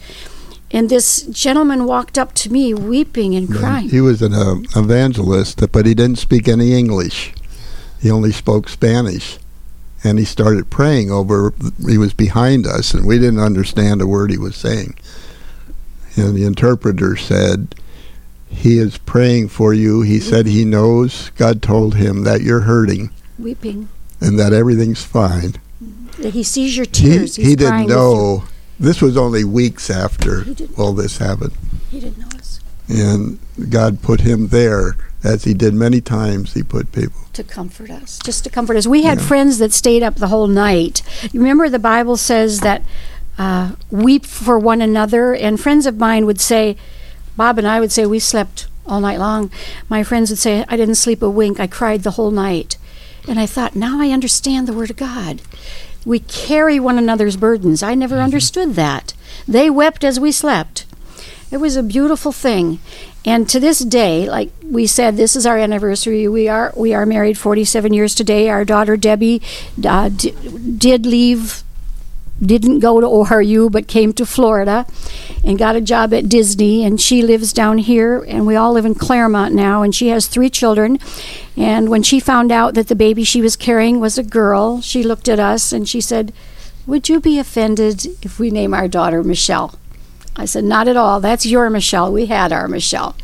And 0.75 0.91
this 0.91 1.23
gentleman 1.23 1.85
walked 1.85 2.19
up 2.19 2.35
to 2.35 2.53
me 2.53 2.75
weeping 2.75 3.37
and 3.37 3.49
crying. 3.49 3.91
He 3.91 4.01
was 4.01 4.21
an 4.21 4.35
uh, 4.35 4.57
evangelist, 4.75 5.71
but 5.71 5.87
he 5.87 5.95
didn't 5.95 6.19
speak 6.19 6.49
any 6.49 6.73
English. 6.75 7.33
He 8.03 8.11
only 8.11 8.33
spoke 8.33 8.69
Spanish. 8.69 9.39
And 10.03 10.19
he 10.19 10.25
started 10.25 10.71
praying 10.71 11.13
over, 11.13 11.55
he 11.89 11.97
was 11.97 12.13
behind 12.13 12.67
us, 12.67 12.93
and 12.93 13.07
we 13.07 13.21
didn't 13.21 13.39
understand 13.39 14.03
a 14.03 14.07
word 14.09 14.33
he 14.33 14.37
was 14.37 14.57
saying. 14.57 14.97
And 16.17 16.35
the 16.35 16.45
interpreter 16.45 17.15
said, 17.17 17.77
He 18.51 18.79
is 18.79 18.99
praying 18.99 19.51
for 19.51 19.73
you. 19.73 20.03
He 20.03 20.19
said 20.19 20.47
he 20.47 20.65
knows, 20.65 21.31
God 21.37 21.63
told 21.63 21.95
him 21.95 22.25
that 22.25 22.43
you're 22.43 22.63
hurting 22.63 23.11
weeping. 23.39 23.89
and 24.21 24.41
that 24.41 24.53
everything's 24.53 25.05
fine. 25.05 25.55
He 26.19 26.43
sees 26.43 26.77
your 26.77 26.87
tears. 26.87 27.37
He's 27.37 27.47
he 27.47 27.57
didn't 27.57 27.87
know. 27.87 28.45
This 28.79 29.01
was 29.01 29.17
only 29.17 29.45
weeks 29.45 29.89
after 29.91 30.45
all 30.77 30.93
this 30.93 31.19
happened. 31.19 31.53
He 31.91 32.01
didn't. 32.01 32.25
And 32.89 33.39
God 33.71 34.03
put 34.03 34.21
him 34.21 34.49
there, 34.49 34.97
as 35.23 35.45
he 35.45 35.55
did 35.55 35.73
many 35.75 36.01
times, 36.03 36.53
he 36.53 36.63
put 36.63 36.93
people. 36.93 37.19
To 37.33 37.43
comfort 37.43 37.91
us, 37.91 38.19
just 38.23 38.45
to 38.45 38.51
comfort 38.51 38.77
us. 38.77 38.87
We 38.87 39.05
had 39.05 39.19
Yeah. 39.19 39.25
friends 39.27 39.59
that 39.59 39.73
stayed 39.73 40.03
up 40.03 40.17
the 40.17 40.29
whole 40.29 40.47
night. 40.49 41.03
You 41.33 41.41
remember 41.41 41.69
the 41.71 41.79
Bible 41.79 42.17
says 42.19 42.61
that 42.61 42.83
uh, 43.39 43.73
weep 43.91 44.27
for 44.27 44.59
one 44.59 44.83
another, 44.83 45.35
and 45.35 45.59
friends 45.59 45.87
of 45.87 45.99
mine 45.99 46.27
would 46.27 46.41
say, 46.41 46.77
Bob 47.37 47.59
and 47.59 47.67
I 47.67 47.81
would 47.81 47.91
say 47.91 48.05
we 48.07 48.19
slept 48.21 48.67
all 48.87 49.01
night 49.01 49.19
long. 49.19 49.51
My 49.89 50.03
friends 50.05 50.29
would 50.31 50.39
say 50.39 50.65
I 50.69 50.77
didn't 50.77 50.97
sleep 50.97 51.23
a 51.23 51.31
wink. 51.31 51.59
I 51.59 51.67
cried 51.67 52.03
the 52.03 52.13
whole 52.13 52.31
night, 52.31 52.77
and 53.27 53.41
I 53.41 53.47
thought 53.47 53.75
now 53.75 53.99
I 54.01 54.11
understand 54.11 54.69
the 54.69 54.73
Word 54.75 54.91
of 54.91 54.97
God. 54.97 55.41
We 56.05 56.21
carry 56.21 56.79
one 56.79 56.99
another's 56.99 57.37
burdens. 57.37 57.83
I 57.83 57.95
never 57.95 58.21
understood 58.21 58.75
that. 58.75 59.15
They 59.49 59.71
wept 59.71 60.05
as 60.05 60.21
we 60.21 60.33
slept. 60.33 60.87
It 61.51 61.59
was 61.59 61.77
a 61.77 61.83
beautiful 61.83 62.33
thing. 62.33 62.79
And 63.25 63.49
to 63.49 63.59
this 63.59 63.79
day, 63.79 64.29
like 64.29 64.51
we 64.63 64.87
said, 64.87 65.17
this 65.17 65.35
is 65.35 65.47
our 65.47 65.57
anniversary. 65.57 66.29
We 66.29 66.47
are 66.49 66.73
we 66.77 66.93
are 66.93 67.07
married 67.07 67.39
47 67.39 67.93
years 67.93 68.15
today. 68.15 68.49
Our 68.51 68.65
daughter 68.67 68.97
Debbie 68.99 69.41
uh, 69.83 70.11
d- 70.11 70.35
did 70.77 71.07
leave, 71.07 71.64
didn't 72.47 72.81
go 72.81 73.01
to 73.01 73.07
ORU, 73.07 73.71
but 73.71 73.89
came 73.89 74.13
to 74.15 74.27
Florida, 74.27 74.87
and 75.45 75.59
got 75.59 75.77
a 75.77 75.81
job 75.81 76.13
at 76.15 76.29
Disney. 76.29 76.85
And 76.85 77.01
she 77.01 77.23
lives 77.23 77.53
down 77.53 77.79
here, 77.79 78.25
and 78.27 78.47
we 78.47 78.57
all 78.57 78.73
live 78.73 78.87
in 78.87 78.95
Clermont 78.95 79.55
now. 79.55 79.83
And 79.83 79.95
she 79.95 80.09
has 80.09 80.27
three 80.27 80.51
children. 80.51 80.99
And 81.57 81.89
when 81.89 82.03
she 82.03 82.21
found 82.21 82.53
out 82.53 82.75
that 82.75 82.89
the 82.89 82.97
baby 82.97 83.25
she 83.25 83.41
was 83.41 83.57
carrying 83.57 84.01
was 84.01 84.19
a 84.19 84.23
girl, 84.23 84.81
she 84.81 85.03
looked 85.03 85.29
at 85.29 85.39
us 85.39 85.73
and 85.73 85.89
she 85.89 86.01
said, 86.01 86.33
"Would 86.87 87.09
you 87.09 87.21
be 87.21 87.39
offended 87.39 88.07
if 88.23 88.39
we 88.39 88.51
name 88.51 88.75
our 88.75 88.89
daughter 88.89 89.23
Michelle?" 89.23 89.79
I 90.37 90.47
said, 90.47 90.65
Not 90.65 90.89
at 90.89 90.97
all. 90.97 91.21
That's 91.21 91.47
your 91.47 91.71
Michelle. 91.71 92.13
We 92.13 92.27
had 92.27 92.53
our 92.53 92.67
Michelle. 92.67 93.17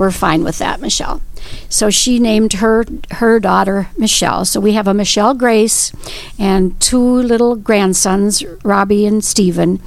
We're 0.00 0.10
fine 0.10 0.44
with 0.44 0.56
that, 0.60 0.80
Michelle. 0.80 1.20
So 1.68 1.90
she 1.90 2.18
named 2.18 2.54
her 2.54 2.86
her 3.10 3.38
daughter 3.38 3.90
Michelle. 3.98 4.46
So 4.46 4.58
we 4.58 4.72
have 4.72 4.88
a 4.88 4.94
Michelle 4.94 5.34
Grace 5.34 5.92
and 6.38 6.80
two 6.80 7.04
little 7.04 7.54
grandsons, 7.54 8.42
Robbie 8.64 9.04
and 9.04 9.22
Stephen. 9.22 9.78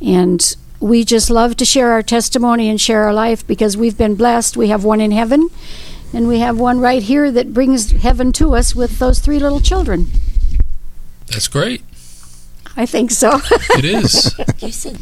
And 0.00 0.56
we 0.78 1.04
just 1.04 1.30
love 1.30 1.56
to 1.56 1.64
share 1.64 1.90
our 1.90 2.04
testimony 2.04 2.68
and 2.68 2.80
share 2.80 3.02
our 3.06 3.12
life 3.12 3.44
because 3.44 3.76
we've 3.76 3.98
been 3.98 4.14
blessed. 4.14 4.56
We 4.56 4.68
have 4.68 4.84
one 4.84 5.00
in 5.00 5.10
heaven 5.10 5.50
And 6.12 6.28
we 6.28 6.38
have 6.38 6.60
one 6.60 6.78
right 6.78 7.02
here 7.02 7.32
that 7.32 7.52
brings 7.52 7.90
heaven 7.90 8.30
to 8.34 8.54
us 8.54 8.76
with 8.76 9.00
those 9.00 9.18
three 9.18 9.40
little 9.40 9.58
children. 9.58 10.06
That's 11.26 11.48
great. 11.48 11.82
I 12.76 12.86
think 12.86 13.10
so. 13.10 13.40
It 13.78 13.84
is. 13.84 14.34
You 14.60 14.72
said 14.72 14.98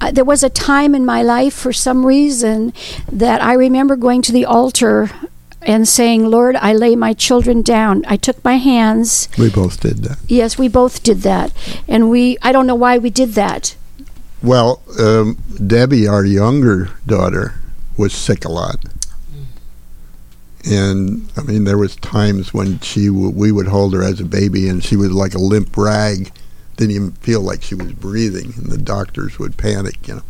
Uh, 0.00 0.10
there 0.12 0.24
was 0.24 0.42
a 0.42 0.48
time 0.50 0.94
in 0.94 1.04
my 1.04 1.22
life, 1.22 1.54
for 1.54 1.72
some 1.72 2.06
reason, 2.06 2.72
that 3.10 3.42
I 3.42 3.52
remember 3.54 3.96
going 3.96 4.22
to 4.22 4.32
the 4.32 4.44
altar 4.44 5.10
and 5.62 5.88
saying, 5.88 6.26
Lord, 6.30 6.54
I 6.56 6.72
lay 6.72 6.94
my 6.96 7.14
children 7.14 7.62
down. 7.62 8.04
I 8.06 8.16
took 8.16 8.42
my 8.44 8.56
hands. 8.58 9.28
We 9.38 9.50
both 9.50 9.80
did 9.80 9.98
that. 10.04 10.18
Yes, 10.28 10.56
we 10.58 10.68
both 10.68 11.02
did 11.02 11.22
that. 11.22 11.52
And 11.88 12.10
we, 12.10 12.38
I 12.42 12.52
don't 12.52 12.66
know 12.66 12.76
why 12.76 12.98
we 12.98 13.10
did 13.10 13.30
that. 13.34 13.74
Well, 14.42 14.80
um, 15.00 15.36
Debbie, 15.66 16.06
our 16.06 16.24
younger 16.24 16.90
daughter, 17.06 17.54
was 17.96 18.12
sick 18.14 18.44
a 18.44 18.48
lot, 18.48 18.76
and 20.64 21.28
I 21.36 21.42
mean, 21.42 21.64
there 21.64 21.78
was 21.78 21.96
times 21.96 22.52
when 22.54 22.78
she 22.80 23.06
w- 23.06 23.30
we 23.30 23.50
would 23.52 23.66
hold 23.68 23.94
her 23.94 24.02
as 24.04 24.20
a 24.20 24.24
baby, 24.24 24.68
and 24.68 24.84
she 24.84 24.96
was 24.96 25.10
like 25.10 25.34
a 25.34 25.38
limp 25.38 25.76
rag. 25.76 26.30
Didn't 26.78 26.94
even 26.94 27.12
feel 27.12 27.42
like 27.42 27.62
she 27.62 27.74
was 27.74 27.92
breathing, 27.92 28.54
and 28.56 28.66
the 28.72 28.78
doctors 28.78 29.38
would 29.38 29.56
panic, 29.58 30.08
you 30.08 30.14
know. 30.14 30.22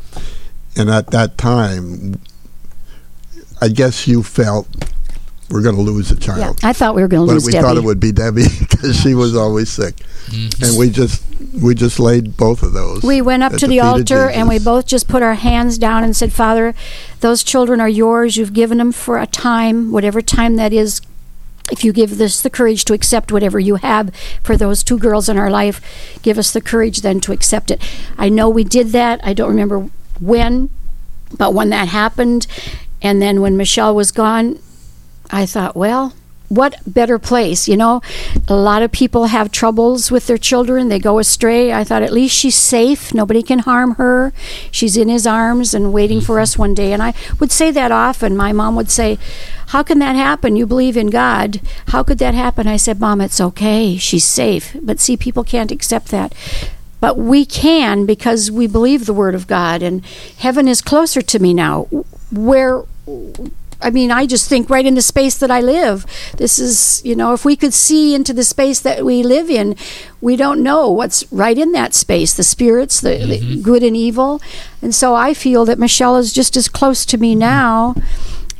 And 0.76 0.90
at 0.90 1.12
that 1.12 1.38
time, 1.38 2.20
I 3.60 3.68
guess 3.68 4.08
you 4.08 4.22
felt 4.22 4.66
we're 5.50 5.62
going 5.62 5.76
to 5.76 5.82
lose 5.82 6.10
a 6.10 6.16
child. 6.16 6.38
Yeah, 6.38 6.44
child. 6.46 6.64
I 6.64 6.72
thought 6.72 6.94
we 6.94 7.02
were 7.02 7.08
going 7.08 7.22
to 7.22 7.26
But 7.26 7.34
lose 7.34 7.46
we 7.46 7.52
Debbie. 7.52 7.62
thought 7.62 7.76
it 7.76 7.84
would 7.84 8.00
be 8.00 8.12
Debbie 8.12 8.46
because 8.58 9.00
she 9.00 9.14
was 9.14 9.36
always 9.36 9.70
sick, 9.70 9.96
mm-hmm. 10.26 10.64
and 10.64 10.78
we 10.78 10.90
just 10.90 11.22
we 11.62 11.74
just 11.74 11.98
laid 11.98 12.36
both 12.36 12.62
of 12.62 12.72
those. 12.72 13.02
We 13.02 13.22
went 13.22 13.42
up 13.42 13.52
to 13.52 13.66
the 13.66 13.74
feet 13.74 13.80
of 13.80 13.86
altar 13.86 14.28
and 14.28 14.48
we 14.48 14.58
both 14.58 14.86
just 14.86 15.08
put 15.08 15.22
our 15.22 15.34
hands 15.34 15.78
down 15.78 16.04
and 16.04 16.16
said, 16.16 16.32
Father, 16.32 16.74
those 17.20 17.42
children 17.42 17.80
are 17.80 17.88
yours. 17.88 18.36
You've 18.36 18.52
given 18.52 18.78
them 18.78 18.92
for 18.92 19.18
a 19.18 19.26
time, 19.26 19.92
whatever 19.92 20.20
time 20.20 20.56
that 20.56 20.72
is. 20.72 21.00
If 21.70 21.84
you 21.84 21.92
give 21.92 22.20
us 22.20 22.40
the 22.40 22.50
courage 22.50 22.84
to 22.86 22.94
accept 22.94 23.30
whatever 23.30 23.58
you 23.58 23.76
have 23.76 24.14
for 24.42 24.56
those 24.56 24.82
two 24.82 24.98
girls 24.98 25.28
in 25.28 25.38
our 25.38 25.50
life, 25.50 26.18
give 26.22 26.38
us 26.38 26.50
the 26.52 26.60
courage 26.60 27.02
then 27.02 27.20
to 27.20 27.32
accept 27.32 27.70
it. 27.70 27.82
I 28.16 28.28
know 28.28 28.48
we 28.48 28.64
did 28.64 28.88
that. 28.88 29.20
I 29.22 29.34
don't 29.34 29.50
remember 29.50 29.90
when, 30.20 30.70
but 31.36 31.54
when 31.54 31.68
that 31.70 31.88
happened, 31.88 32.46
and 33.02 33.20
then 33.20 33.40
when 33.40 33.56
Michelle 33.56 33.94
was 33.94 34.10
gone, 34.10 34.58
I 35.30 35.46
thought, 35.46 35.76
well, 35.76 36.14
what 36.48 36.76
better 36.86 37.18
place, 37.18 37.68
you 37.68 37.76
know? 37.76 38.00
A 38.48 38.56
lot 38.56 38.82
of 38.82 38.90
people 38.90 39.26
have 39.26 39.52
troubles 39.52 40.10
with 40.10 40.26
their 40.26 40.38
children. 40.38 40.88
They 40.88 40.98
go 40.98 41.18
astray. 41.18 41.72
I 41.72 41.84
thought 41.84 42.02
at 42.02 42.12
least 42.12 42.34
she's 42.36 42.54
safe. 42.54 43.12
Nobody 43.12 43.42
can 43.42 43.60
harm 43.60 43.96
her. 43.96 44.32
She's 44.70 44.96
in 44.96 45.08
his 45.08 45.26
arms 45.26 45.74
and 45.74 45.92
waiting 45.92 46.20
for 46.20 46.40
us 46.40 46.56
one 46.56 46.74
day. 46.74 46.92
And 46.92 47.02
I 47.02 47.14
would 47.38 47.52
say 47.52 47.70
that 47.72 47.92
often. 47.92 48.36
My 48.36 48.52
mom 48.52 48.76
would 48.76 48.90
say, 48.90 49.18
How 49.68 49.82
can 49.82 49.98
that 49.98 50.16
happen? 50.16 50.56
You 50.56 50.66
believe 50.66 50.96
in 50.96 51.08
God. 51.08 51.60
How 51.88 52.02
could 52.02 52.18
that 52.18 52.34
happen? 52.34 52.66
I 52.66 52.78
said, 52.78 53.00
Mom, 53.00 53.20
it's 53.20 53.40
okay. 53.40 53.96
She's 53.96 54.24
safe. 54.24 54.76
But 54.80 55.00
see, 55.00 55.16
people 55.16 55.44
can't 55.44 55.70
accept 55.70 56.08
that. 56.08 56.34
But 57.00 57.16
we 57.16 57.44
can 57.44 58.06
because 58.06 58.50
we 58.50 58.66
believe 58.66 59.06
the 59.06 59.12
Word 59.12 59.34
of 59.34 59.46
God. 59.46 59.82
And 59.82 60.04
heaven 60.38 60.66
is 60.66 60.80
closer 60.80 61.20
to 61.22 61.38
me 61.38 61.52
now. 61.52 61.84
Where 62.32 62.84
I 63.80 63.90
mean, 63.90 64.10
I 64.10 64.26
just 64.26 64.48
think 64.48 64.68
right 64.68 64.84
in 64.84 64.94
the 64.94 65.02
space 65.02 65.38
that 65.38 65.50
I 65.50 65.60
live. 65.60 66.04
This 66.36 66.58
is, 66.58 67.00
you 67.04 67.14
know, 67.14 67.32
if 67.32 67.44
we 67.44 67.56
could 67.56 67.72
see 67.72 68.14
into 68.14 68.32
the 68.32 68.42
space 68.42 68.80
that 68.80 69.04
we 69.04 69.22
live 69.22 69.48
in, 69.48 69.76
we 70.20 70.34
don't 70.36 70.62
know 70.62 70.90
what's 70.90 71.30
right 71.32 71.56
in 71.56 71.72
that 71.72 71.94
space 71.94 72.34
the 72.34 72.42
spirits, 72.42 73.00
the, 73.00 73.18
the 73.18 73.38
mm-hmm. 73.38 73.62
good 73.62 73.82
and 73.82 73.96
evil. 73.96 74.42
And 74.82 74.94
so 74.94 75.14
I 75.14 75.32
feel 75.32 75.64
that 75.66 75.78
Michelle 75.78 76.16
is 76.16 76.32
just 76.32 76.56
as 76.56 76.68
close 76.68 77.06
to 77.06 77.18
me 77.18 77.32
mm-hmm. 77.32 77.40
now. 77.40 77.94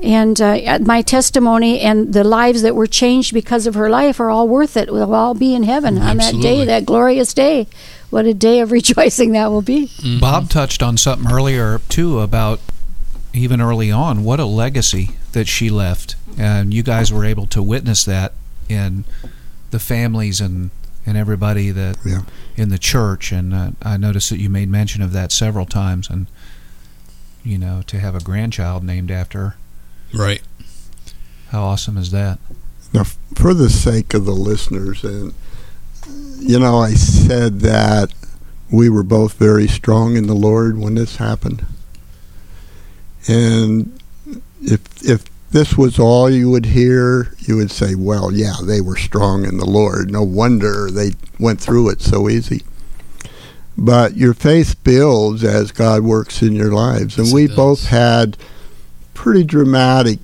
And 0.01 0.41
uh, 0.41 0.79
my 0.83 1.03
testimony 1.03 1.81
and 1.81 2.13
the 2.13 2.23
lives 2.23 2.63
that 2.63 2.77
were 2.77 2.87
changed 2.87 3.35
because 3.35 3.67
of 3.67 3.75
her 3.75 3.91
life 3.91 4.21
are 4.21 4.31
all 4.31 4.47
worth 4.47 4.77
it. 4.77 4.93
We'll 4.93 5.13
all 5.13 5.35
be 5.35 5.55
in 5.55 5.65
heaven 5.65 5.99
on 5.99 6.19
that 6.19 6.41
day, 6.41 6.65
that 6.65 6.87
glorious 6.87 7.35
day. 7.35 7.67
What 8.11 8.25
a 8.25 8.33
day 8.33 8.61
of 8.61 8.71
rejoicing 8.73 9.33
that 9.33 9.51
will 9.51 9.63
be. 9.63 9.89
Mm-hmm. 9.89 10.21
Bob 10.21 10.51
touched 10.51 10.85
on 10.85 10.97
something 10.97 11.31
earlier 11.31 11.81
too 11.89 12.21
about 12.21 12.61
even 13.39 13.61
early 13.61 13.91
on 13.91 14.25
what 14.25 14.41
a 14.41 14.45
legacy 14.45 15.11
that 15.33 15.47
she 15.49 15.71
left, 15.71 16.17
and 16.37 16.73
you 16.75 16.83
guys 16.83 17.13
were 17.13 17.25
able 17.25 17.47
to 17.47 17.63
witness 17.63 18.05
that 18.05 18.33
in 18.69 19.05
the 19.71 19.79
families 19.79 20.41
and 20.41 20.71
and 21.07 21.17
everybody 21.17 21.71
that 21.71 21.97
Yeah. 22.05 22.23
in 22.57 22.69
the 22.69 22.79
church. 22.79 23.33
And 23.33 23.55
uh, 23.55 23.71
I 23.83 23.97
noticed 23.97 24.29
that 24.31 24.39
you 24.41 24.51
made 24.51 24.69
mention 24.69 25.01
of 25.03 25.13
that 25.13 25.33
several 25.33 25.65
times, 25.65 26.11
and 26.11 26.27
you 27.43 27.57
know 27.59 27.83
to 27.87 27.99
have 27.99 28.15
a 28.15 28.21
grandchild 28.21 28.85
named 28.85 29.11
after 29.11 29.39
her, 29.39 29.57
Right. 30.13 30.43
how 31.51 31.63
awesome 31.65 31.97
is 31.97 32.11
that? 32.11 32.39
Now, 32.93 33.05
for 33.35 33.55
the 33.55 33.71
sake 33.71 34.13
of 34.15 34.25
the 34.27 34.33
listeners, 34.35 35.05
and 35.05 35.33
you 36.41 36.59
know, 36.59 36.79
I 36.79 36.95
said 36.95 37.61
that 37.61 38.13
we 38.71 38.89
were 38.91 39.03
both 39.03 39.35
very 39.35 39.67
strong 39.69 40.17
in 40.17 40.27
the 40.27 40.35
Lord 40.35 40.79
when 40.79 40.95
this 40.95 41.17
happened, 41.17 41.65
and 43.27 43.99
if 44.63 44.81
if 45.03 45.25
this 45.51 45.77
was 45.79 45.99
all 45.99 46.29
you 46.31 46.51
would 46.51 46.67
hear, 46.67 47.33
you 47.41 47.57
would 47.57 47.71
say, 47.71 47.95
"Well, 47.95 48.33
yeah, 48.33 48.55
they 48.63 48.81
were 48.81 48.97
strong 48.97 49.45
in 49.45 49.57
the 49.59 49.65
Lord. 49.67 50.11
No 50.11 50.23
wonder 50.23 50.91
they 50.91 51.13
went 51.39 51.61
through 51.61 51.89
it 51.91 52.03
so 52.03 52.29
easy." 52.29 52.63
But 53.77 54.17
your 54.17 54.35
faith 54.35 54.75
builds 54.83 55.45
as 55.45 55.71
God 55.71 56.03
works 56.03 56.43
in 56.43 56.53
your 56.55 56.73
lives, 56.73 57.17
and 57.17 57.27
Yes, 57.29 57.35
we 57.35 57.47
both 57.47 57.87
had 57.87 58.37
pretty 59.15 59.45
dramatic 59.45 60.19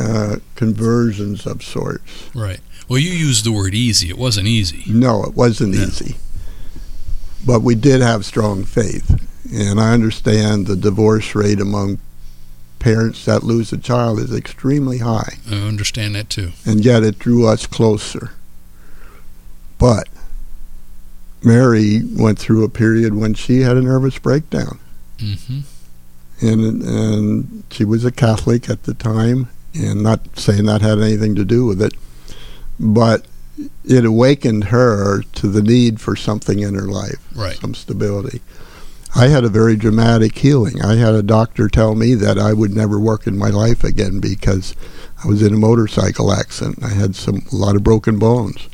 uh, 0.00 0.36
conversions 0.56 1.46
of 1.46 1.62
sorts. 1.62 2.30
Right. 2.34 2.60
Well, 2.88 2.98
you 2.98 3.10
used 3.12 3.44
the 3.44 3.52
word 3.52 3.74
easy. 3.74 4.08
It 4.08 4.16
wasn't 4.18 4.46
easy. 4.48 4.84
No, 4.88 5.22
it 5.24 5.34
wasn't 5.34 5.74
No. 5.74 5.82
easy. 5.82 6.16
But 7.44 7.60
we 7.62 7.74
did 7.74 8.00
have 8.00 8.24
strong 8.24 8.64
faith. 8.64 9.21
And 9.52 9.78
I 9.78 9.92
understand 9.92 10.66
the 10.66 10.76
divorce 10.76 11.34
rate 11.34 11.60
among 11.60 11.98
parents 12.78 13.24
that 13.26 13.42
lose 13.44 13.72
a 13.72 13.78
child 13.78 14.18
is 14.18 14.34
extremely 14.34 14.98
high. 14.98 15.34
I 15.48 15.54
understand 15.56 16.14
that 16.14 16.30
too. 16.30 16.52
And 16.64 16.84
yet 16.84 17.02
it 17.02 17.18
drew 17.18 17.46
us 17.46 17.66
closer. 17.66 18.32
But 19.78 20.08
Mary 21.42 22.02
went 22.16 22.38
through 22.38 22.64
a 22.64 22.68
period 22.68 23.14
when 23.14 23.34
she 23.34 23.60
had 23.60 23.76
a 23.76 23.82
nervous 23.82 24.18
breakdown. 24.18 24.78
hmm 25.20 25.60
And, 26.40 26.82
and 26.82 27.64
she 27.70 27.84
was 27.84 28.04
a 28.04 28.12
Catholic 28.12 28.70
at 28.70 28.84
the 28.84 28.94
time. 28.94 29.48
And 29.74 30.02
not 30.02 30.38
saying 30.38 30.64
that 30.66 30.82
had 30.82 30.98
anything 30.98 31.34
to 31.34 31.44
do 31.44 31.64
with 31.66 31.80
it. 31.80 31.94
But 32.80 33.26
it 33.84 34.04
awakened 34.04 34.64
her 34.64 35.22
to 35.34 35.48
the 35.48 35.62
need 35.62 36.00
for 36.00 36.16
something 36.16 36.58
in 36.60 36.74
her 36.74 36.82
life. 36.86 37.18
Right. 37.34 37.56
some 37.56 37.74
stability. 37.74 38.40
I 39.14 39.28
had 39.28 39.44
a 39.44 39.48
very 39.48 39.76
dramatic 39.76 40.38
healing. 40.38 40.82
I 40.82 40.94
had 40.96 41.14
a 41.14 41.22
doctor 41.22 41.68
tell 41.68 41.94
me 41.94 42.14
that 42.14 42.38
I 42.38 42.52
would 42.52 42.74
never 42.74 42.98
work 42.98 43.26
in 43.26 43.36
my 43.36 43.50
life 43.50 43.84
again 43.84 44.20
because 44.20 44.74
I 45.22 45.28
was 45.28 45.42
in 45.42 45.52
a 45.52 45.58
motorcycle 45.58 46.32
accident. 46.32 46.82
I 46.82 46.88
had 46.88 47.14
some 47.14 47.42
a 47.52 47.56
lot 47.56 47.76
of 47.76 47.84
broken 47.84 48.18
bones, 48.18 48.68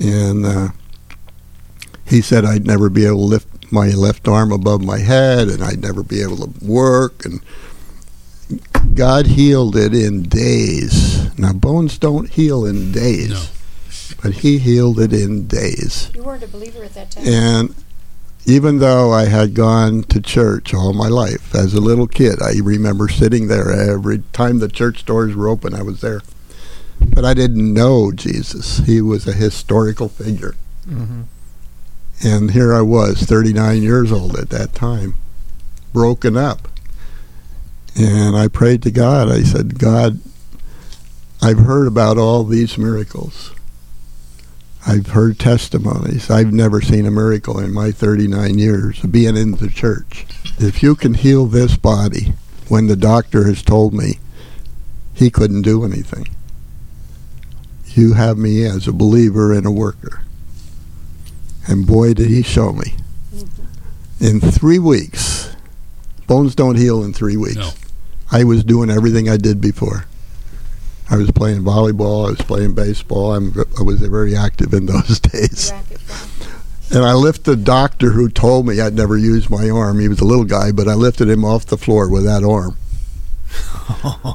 and 0.00 0.44
uh, 0.44 0.68
he 2.04 2.20
said 2.20 2.44
I'd 2.44 2.66
never 2.66 2.90
be 2.90 3.06
able 3.06 3.18
to 3.18 3.24
lift 3.24 3.72
my 3.72 3.88
left 3.90 4.26
arm 4.26 4.50
above 4.50 4.82
my 4.82 4.98
head, 4.98 5.48
and 5.48 5.62
I'd 5.62 5.82
never 5.82 6.02
be 6.02 6.20
able 6.20 6.38
to 6.38 6.52
work. 6.64 7.24
And 7.24 7.40
God 8.94 9.26
healed 9.26 9.76
it 9.76 9.94
in 9.94 10.22
days. 10.24 11.38
Now 11.38 11.52
bones 11.52 11.96
don't 11.98 12.28
heal 12.28 12.66
in 12.66 12.90
days, 12.92 13.30
No. 13.30 14.16
but 14.22 14.32
He 14.38 14.58
healed 14.58 14.98
it 14.98 15.12
in 15.12 15.46
days. 15.46 16.10
You 16.14 16.24
weren't 16.24 16.42
a 16.42 16.48
believer 16.48 16.82
at 16.82 16.94
that 16.94 17.12
time. 17.12 17.26
And 17.26 17.74
even 18.48 18.78
though 18.78 19.12
I 19.12 19.26
had 19.26 19.52
gone 19.52 20.04
to 20.04 20.22
church 20.22 20.72
all 20.72 20.94
my 20.94 21.08
life 21.08 21.54
as 21.54 21.74
a 21.74 21.82
little 21.82 22.06
kid, 22.06 22.40
I 22.42 22.54
remember 22.62 23.06
sitting 23.06 23.48
there 23.48 23.70
every 23.70 24.22
time 24.32 24.58
the 24.58 24.70
church 24.70 25.04
doors 25.04 25.36
were 25.36 25.48
open, 25.48 25.74
I 25.74 25.82
was 25.82 26.00
there. 26.00 26.22
But 26.98 27.26
I 27.26 27.34
didn't 27.34 27.74
know 27.74 28.10
Jesus. 28.10 28.78
He 28.78 29.02
was 29.02 29.28
a 29.28 29.34
historical 29.34 30.08
figure. 30.08 30.54
Mm-hmm. 30.88 31.24
And 32.24 32.50
here 32.52 32.74
I 32.74 32.80
was, 32.80 33.20
39 33.20 33.82
years 33.82 34.10
old 34.10 34.38
at 34.38 34.48
that 34.48 34.72
time, 34.72 35.14
broken 35.92 36.34
up. 36.34 36.68
And 37.94 38.34
I 38.34 38.48
prayed 38.48 38.82
to 38.84 38.90
God. 38.90 39.30
I 39.30 39.42
said, 39.42 39.78
God, 39.78 40.20
I've 41.42 41.58
heard 41.58 41.86
about 41.86 42.16
all 42.16 42.44
these 42.44 42.78
miracles. 42.78 43.52
I've 44.88 45.08
heard 45.08 45.38
testimonies. 45.38 46.30
I've 46.30 46.50
never 46.50 46.80
seen 46.80 47.04
a 47.04 47.10
miracle 47.10 47.58
in 47.58 47.74
my 47.74 47.90
39 47.92 48.56
years 48.56 49.04
of 49.04 49.12
being 49.12 49.36
in 49.36 49.50
the 49.52 49.68
church. 49.68 50.24
If 50.58 50.82
you 50.82 50.96
can 50.96 51.12
heal 51.12 51.44
this 51.44 51.76
body 51.76 52.32
when 52.68 52.86
the 52.86 52.96
doctor 52.96 53.44
has 53.44 53.62
told 53.62 53.92
me 53.92 54.18
he 55.12 55.28
couldn't 55.28 55.60
do 55.60 55.84
anything, 55.84 56.28
you 57.88 58.14
have 58.14 58.38
me 58.38 58.64
as 58.64 58.88
a 58.88 58.92
believer 58.94 59.52
and 59.52 59.66
a 59.66 59.70
worker. 59.70 60.22
And 61.66 61.86
boy, 61.86 62.14
did 62.14 62.28
he 62.28 62.42
show 62.42 62.72
me. 62.72 62.94
In 64.20 64.40
three 64.40 64.78
weeks, 64.78 65.54
bones 66.26 66.54
don't 66.54 66.76
heal 66.76 67.04
in 67.04 67.12
three 67.12 67.36
weeks. 67.36 67.56
No. 67.56 67.70
I 68.32 68.44
was 68.44 68.64
doing 68.64 68.88
everything 68.88 69.28
I 69.28 69.36
did 69.36 69.60
before. 69.60 70.06
I 71.10 71.16
was 71.16 71.30
playing 71.30 71.62
volleyball. 71.62 72.26
I 72.26 72.30
was 72.30 72.42
playing 72.42 72.74
baseball. 72.74 73.34
I'm, 73.34 73.54
I 73.78 73.82
was 73.82 74.00
very 74.00 74.36
active 74.36 74.74
in 74.74 74.86
those 74.86 75.20
days. 75.32 75.72
And 76.90 77.04
I 77.04 77.12
lifted 77.14 77.44
the 77.44 77.56
doctor 77.56 78.12
who 78.12 78.28
told 78.28 78.66
me 78.66 78.80
I'd 78.80 78.94
never 78.94 79.16
use 79.16 79.50
my 79.50 79.68
arm. 79.68 80.00
He 80.00 80.08
was 80.08 80.20
a 80.20 80.24
little 80.24 80.44
guy, 80.44 80.72
but 80.72 80.88
I 80.88 80.94
lifted 80.94 81.28
him 81.28 81.44
off 81.44 81.66
the 81.66 81.76
floor 81.76 82.08
with 82.08 82.24
that 82.24 82.42
arm. 82.44 82.76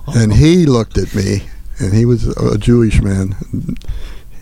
and 0.16 0.34
he 0.34 0.66
looked 0.66 0.98
at 0.98 1.16
me, 1.16 1.44
and 1.80 1.94
he 1.94 2.06
was 2.06 2.28
a 2.38 2.58
Jewish 2.58 3.02
man. 3.02 3.36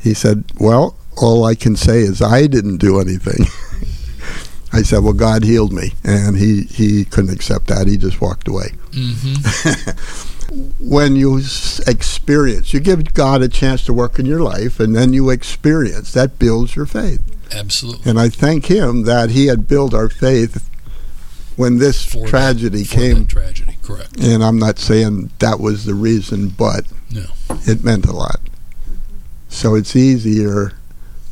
He 0.02 0.14
said, 0.14 0.44
Well, 0.60 0.98
all 1.18 1.46
I 1.46 1.56
can 1.56 1.76
say 1.76 2.00
is 2.00 2.22
I 2.22 2.48
didn't 2.48 2.78
do 2.78 3.00
anything. 3.00 3.46
I 4.74 4.82
said, 4.84 5.04
Well, 5.04 5.14
God 5.14 5.44
healed 5.44 5.72
me. 5.72 5.94
And 6.04 6.38
he, 6.38 6.64
he 6.64 7.06
couldn't 7.06 7.34
accept 7.34 7.68
that. 7.68 7.88
He 7.88 7.98
just 7.98 8.20
walked 8.22 8.48
away. 8.48 8.72
Mm-hmm. 8.92 10.32
When 10.80 11.16
you 11.16 11.38
experience, 11.88 12.74
you 12.74 12.80
give 12.80 13.14
God 13.14 13.42
a 13.42 13.48
chance 13.48 13.84
to 13.86 13.94
work 13.94 14.20
in 14.20 14.26
your 14.26 14.42
life, 14.42 14.80
and 14.80 14.96
then 14.96 15.14
you 15.14 15.30
experience. 15.30 16.12
That 16.12 16.40
builds 16.40 16.76
your 16.76 16.86
faith. 16.86 17.22
Absolutely. 17.54 18.10
And 18.10 18.20
I 18.20 18.30
thank 18.30 18.66
Him 18.66 19.04
that 19.04 19.30
He 19.32 19.48
had 19.48 19.68
built 19.68 19.94
our 19.94 20.10
faith 20.10 20.68
when 21.56 21.78
this 21.78 22.04
For 22.06 22.28
tragedy 22.28 22.84
for 22.84 22.96
came. 22.96 23.20
that 23.20 23.30
tragedy, 23.30 23.78
correct. 23.84 24.20
And 24.20 24.44
I'm 24.44 24.58
not 24.60 24.80
saying 24.80 25.32
that 25.40 25.60
was 25.60 25.86
the 25.86 25.94
reason, 25.94 26.50
but 26.50 26.86
No. 27.12 27.26
it 27.68 27.84
meant 27.84 28.06
a 28.06 28.14
lot. 28.14 28.40
So 29.50 29.76
it's 29.76 29.96
easier 29.96 30.74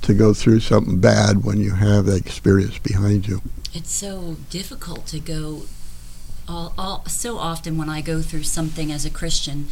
to 0.02 0.14
go 0.14 0.34
through 0.34 0.60
something 0.62 1.00
bad 1.00 1.44
when 1.44 1.58
you 1.60 1.72
have 1.76 2.06
that 2.06 2.18
experience 2.26 2.78
behind 2.80 3.28
you. 3.28 3.42
It's 3.74 3.92
so 3.92 4.38
difficult 4.50 5.08
to 5.08 5.20
go. 5.20 5.64
All, 6.50 6.74
all, 6.80 7.06
so 7.06 7.38
often 7.38 7.78
when 7.78 7.90
I 7.90 8.02
go 8.02 8.24
through 8.24 8.42
something 8.44 8.92
as 8.92 9.06
a 9.06 9.12
Christian, 9.12 9.68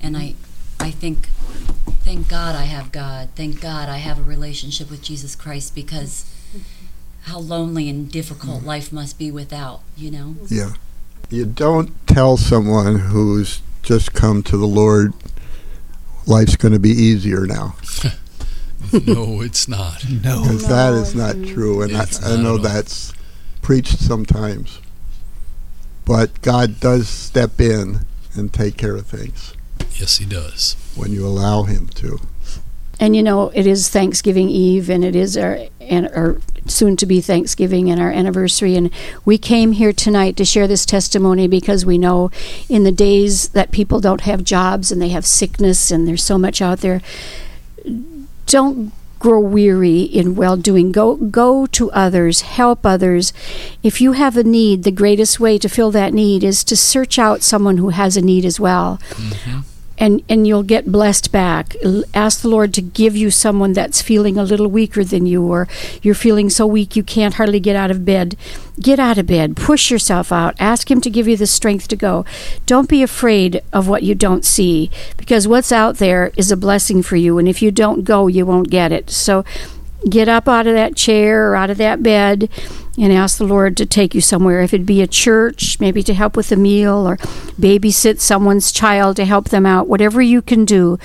and 0.00 0.16
I, 0.16 0.34
I 0.80 0.90
think, 0.90 1.26
thank 2.02 2.28
God 2.28 2.54
I 2.54 2.62
have 2.62 2.92
God. 2.92 3.28
Thank 3.36 3.60
God 3.60 3.90
I 3.90 3.98
have 3.98 4.18
a 4.18 4.22
relationship 4.22 4.90
with 4.90 5.02
Jesus 5.02 5.36
Christ 5.36 5.74
because 5.74 6.24
how 7.24 7.38
lonely 7.38 7.90
and 7.90 8.10
difficult 8.10 8.58
mm-hmm. 8.58 8.66
life 8.66 8.90
must 8.90 9.18
be 9.18 9.30
without. 9.30 9.82
You 9.96 10.10
know. 10.10 10.36
Yeah. 10.48 10.72
You 11.28 11.44
don't 11.44 11.92
tell 12.06 12.38
someone 12.38 12.98
who's 13.00 13.60
just 13.82 14.14
come 14.14 14.42
to 14.44 14.56
the 14.56 14.66
Lord, 14.66 15.12
life's 16.26 16.56
going 16.56 16.72
to 16.72 16.78
be 16.78 16.90
easier 16.90 17.46
now. 17.46 17.76
no, 18.92 19.42
it's 19.42 19.68
not. 19.68 20.04
No. 20.08 20.42
Because 20.42 20.68
that 20.68 20.94
is 20.94 21.14
not 21.14 21.34
true. 21.52 21.82
And 21.82 21.96
I, 21.96 22.06
I 22.22 22.36
know 22.36 22.56
that's 22.58 23.12
preached 23.62 23.98
sometimes. 23.98 24.80
But 26.04 26.42
God 26.42 26.80
does 26.80 27.08
step 27.08 27.60
in 27.60 28.00
and 28.34 28.52
take 28.52 28.76
care 28.76 28.96
of 28.96 29.06
things 29.06 29.54
Yes, 29.94 30.18
he 30.18 30.24
does. 30.24 30.76
when 30.96 31.12
you 31.12 31.26
allow 31.26 31.62
Him 31.62 31.88
to. 31.94 32.20
And 33.00 33.16
you 33.16 33.22
know, 33.22 33.48
it 33.50 33.66
is 33.66 33.88
Thanksgiving 33.88 34.48
Eve, 34.48 34.88
and 34.88 35.04
it 35.04 35.16
is 35.16 35.36
our 35.36 35.58
and 35.80 36.08
our 36.08 36.38
soon 36.66 36.96
to 36.96 37.06
be 37.06 37.20
Thanksgiving 37.20 37.90
and 37.90 38.00
our 38.00 38.10
anniversary. 38.10 38.76
And 38.76 38.90
we 39.24 39.36
came 39.36 39.72
here 39.72 39.92
tonight 39.92 40.36
to 40.36 40.44
share 40.44 40.66
this 40.66 40.86
testimony 40.86 41.46
because 41.46 41.84
we 41.84 41.98
know 41.98 42.30
in 42.68 42.84
the 42.84 42.92
days 42.92 43.48
that 43.48 43.70
people 43.70 44.00
don't 44.00 44.22
have 44.22 44.44
jobs 44.44 44.90
and 44.90 45.02
they 45.02 45.10
have 45.10 45.26
sickness 45.26 45.90
and 45.90 46.08
there's 46.08 46.22
so 46.24 46.38
much 46.38 46.62
out 46.62 46.80
there. 46.80 47.02
Don't 48.46 48.92
grow 49.24 49.40
weary 49.40 50.02
in 50.02 50.34
well 50.34 50.54
doing. 50.54 50.92
Go 50.92 51.16
go 51.16 51.64
to 51.64 51.90
others, 51.92 52.42
help 52.42 52.84
others. 52.84 53.32
If 53.82 53.98
you 53.98 54.12
have 54.12 54.36
a 54.36 54.44
need, 54.44 54.82
the 54.82 54.90
greatest 54.90 55.40
way 55.40 55.56
to 55.56 55.68
fill 55.68 55.90
that 55.92 56.12
need 56.12 56.44
is 56.44 56.62
to 56.64 56.76
search 56.76 57.18
out 57.18 57.42
someone 57.42 57.78
who 57.78 57.88
has 57.88 58.18
a 58.18 58.22
need 58.22 58.44
as 58.44 58.60
well 58.60 58.98
mm-hmm. 59.10 59.60
And 59.98 60.22
and 60.28 60.46
you'll 60.46 60.62
get 60.62 60.90
blessed 60.90 61.30
back. 61.32 61.76
Ask 62.14 62.42
the 62.42 62.48
lord 62.48 62.74
to 62.74 62.82
give 62.82 63.16
you 63.16 63.30
someone 63.30 63.72
that's 63.72 64.02
feeling 64.02 64.38
a 64.38 64.44
little 64.44 64.68
weaker 64.68 65.04
than 65.04 65.26
you 65.26 65.42
or 65.44 65.68
you're 66.02 66.14
feeling 66.14 66.50
so 66.50 66.66
weak 66.66 66.96
you 66.96 67.02
can't 67.02 67.34
hardly 67.34 67.60
get 67.60 67.76
out 67.76 67.90
of 67.90 68.04
bed. 68.04 68.36
Get 68.80 68.98
out 68.98 69.18
of 69.18 69.26
bed. 69.26 69.56
Push 69.56 69.90
yourself 69.90 70.32
out. 70.32 70.56
Ask 70.58 70.90
him 70.90 71.00
to 71.02 71.10
give 71.10 71.28
you 71.28 71.36
the 71.36 71.46
strength 71.46 71.86
to 71.88 71.96
go. 71.96 72.24
Don't 72.66 72.88
be 72.88 73.02
afraid 73.02 73.62
of 73.72 73.88
what 73.88 74.02
you 74.02 74.14
don't 74.14 74.44
see 74.44 74.90
because 75.16 75.46
what's 75.46 75.72
out 75.72 75.98
there 75.98 76.32
is 76.36 76.50
a 76.50 76.56
blessing 76.56 77.02
for 77.02 77.16
you 77.16 77.38
and 77.38 77.48
if 77.48 77.62
you 77.62 77.70
don't 77.70 78.04
go 78.04 78.26
you 78.26 78.44
won't 78.44 78.70
get 78.70 78.92
it. 78.92 79.10
So 79.10 79.44
get 80.08 80.28
up 80.28 80.48
out 80.48 80.66
of 80.66 80.74
that 80.74 80.96
chair 80.96 81.50
or 81.50 81.56
out 81.56 81.70
of 81.70 81.78
that 81.78 82.02
bed 82.02 82.48
and 82.98 83.12
ask 83.12 83.38
the 83.38 83.44
Lord 83.44 83.76
to 83.76 83.86
take 83.86 84.14
you 84.14 84.20
somewhere. 84.20 84.60
If 84.60 84.74
it 84.74 84.86
be 84.86 85.02
a 85.02 85.06
church, 85.06 85.80
maybe 85.80 86.02
to 86.04 86.14
help 86.14 86.36
with 86.36 86.52
a 86.52 86.56
meal 86.56 87.08
or 87.08 87.16
babysit 87.58 88.20
someone's 88.20 88.70
child 88.70 89.16
to 89.16 89.24
help 89.24 89.48
them 89.48 89.66
out, 89.66 89.88
whatever 89.88 90.22
you 90.22 90.42
can 90.42 90.64
do. 90.64 90.98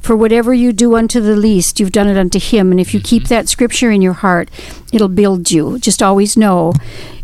For 0.00 0.14
whatever 0.14 0.54
you 0.54 0.72
do 0.72 0.94
unto 0.94 1.20
the 1.20 1.34
least, 1.34 1.80
you've 1.80 1.90
done 1.90 2.06
it 2.06 2.16
unto 2.16 2.38
him. 2.38 2.70
And 2.70 2.78
if 2.78 2.94
you 2.94 3.00
keep 3.00 3.24
mm-hmm. 3.24 3.34
that 3.34 3.48
scripture 3.48 3.90
in 3.90 4.00
your 4.00 4.12
heart, 4.12 4.48
it'll 4.92 5.08
build 5.08 5.50
you. 5.50 5.80
Just 5.80 6.00
always 6.00 6.36
know 6.36 6.74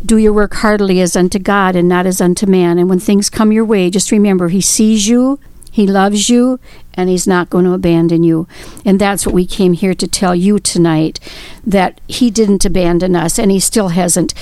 do 0.05 0.17
your 0.17 0.33
work 0.33 0.55
heartily 0.55 0.99
as 0.99 1.15
unto 1.15 1.39
God 1.39 1.77
and 1.77 1.87
not 1.87 2.05
as 2.05 2.19
unto 2.19 2.45
man. 2.45 2.77
And 2.77 2.89
when 2.89 2.99
things 2.99 3.29
come 3.29 3.53
your 3.53 3.63
way, 3.63 3.89
just 3.89 4.11
remember 4.11 4.49
he 4.49 4.59
sees 4.59 5.07
you, 5.07 5.39
he 5.73 5.87
loves 5.87 6.29
you, 6.29 6.59
and 6.93 7.09
he's 7.09 7.25
not 7.25 7.49
going 7.49 7.65
to 7.65 7.73
abandon 7.73 8.23
you. 8.23 8.47
And 8.85 9.01
that's 9.01 9.25
what 9.25 9.33
we 9.33 9.47
came 9.47 9.73
here 9.73 9.95
to 9.95 10.07
tell 10.07 10.35
you 10.35 10.59
tonight 10.59 11.19
that 11.65 11.99
he 12.07 12.29
didn't 12.29 12.63
abandon 12.63 13.15
us, 13.15 13.39
and 13.39 13.49
he 13.49 13.59
still 13.59 13.87
hasn't. 13.87 14.35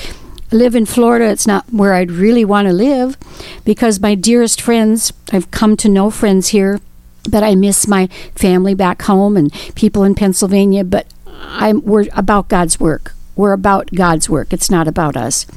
I 0.51 0.57
live 0.57 0.75
in 0.75 0.85
Florida. 0.85 1.29
It's 1.29 1.47
not 1.47 1.71
where 1.71 1.93
I'd 1.93 2.11
really 2.11 2.43
want 2.43 2.67
to 2.67 2.73
live 2.73 3.15
because 3.63 4.01
my 4.01 4.13
dearest 4.13 4.61
friends, 4.61 5.13
I've 5.31 5.49
come 5.51 5.77
to 5.77 5.87
know 5.87 6.09
friends 6.09 6.49
here, 6.49 6.81
but 7.29 7.43
I 7.43 7.55
miss 7.55 7.87
my 7.87 8.07
family 8.35 8.73
back 8.73 9.03
home 9.03 9.37
and 9.37 9.53
people 9.73 10.03
in 10.03 10.15
Pennsylvania. 10.15 10.83
But 10.83 11.07
I'm, 11.39 11.81
we're 11.85 12.07
about 12.11 12.49
God's 12.49 12.77
work. 12.77 13.13
We're 13.37 13.53
about 13.53 13.95
God's 13.95 14.29
work. 14.29 14.51
It's 14.51 14.69
not 14.69 14.85
about 14.85 15.15
us. 15.15 15.47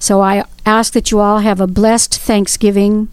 So 0.00 0.22
I 0.22 0.42
ask 0.66 0.92
that 0.94 1.12
you 1.12 1.20
all 1.20 1.38
have 1.38 1.60
a 1.60 1.68
blessed 1.68 2.18
Thanksgiving. 2.18 3.06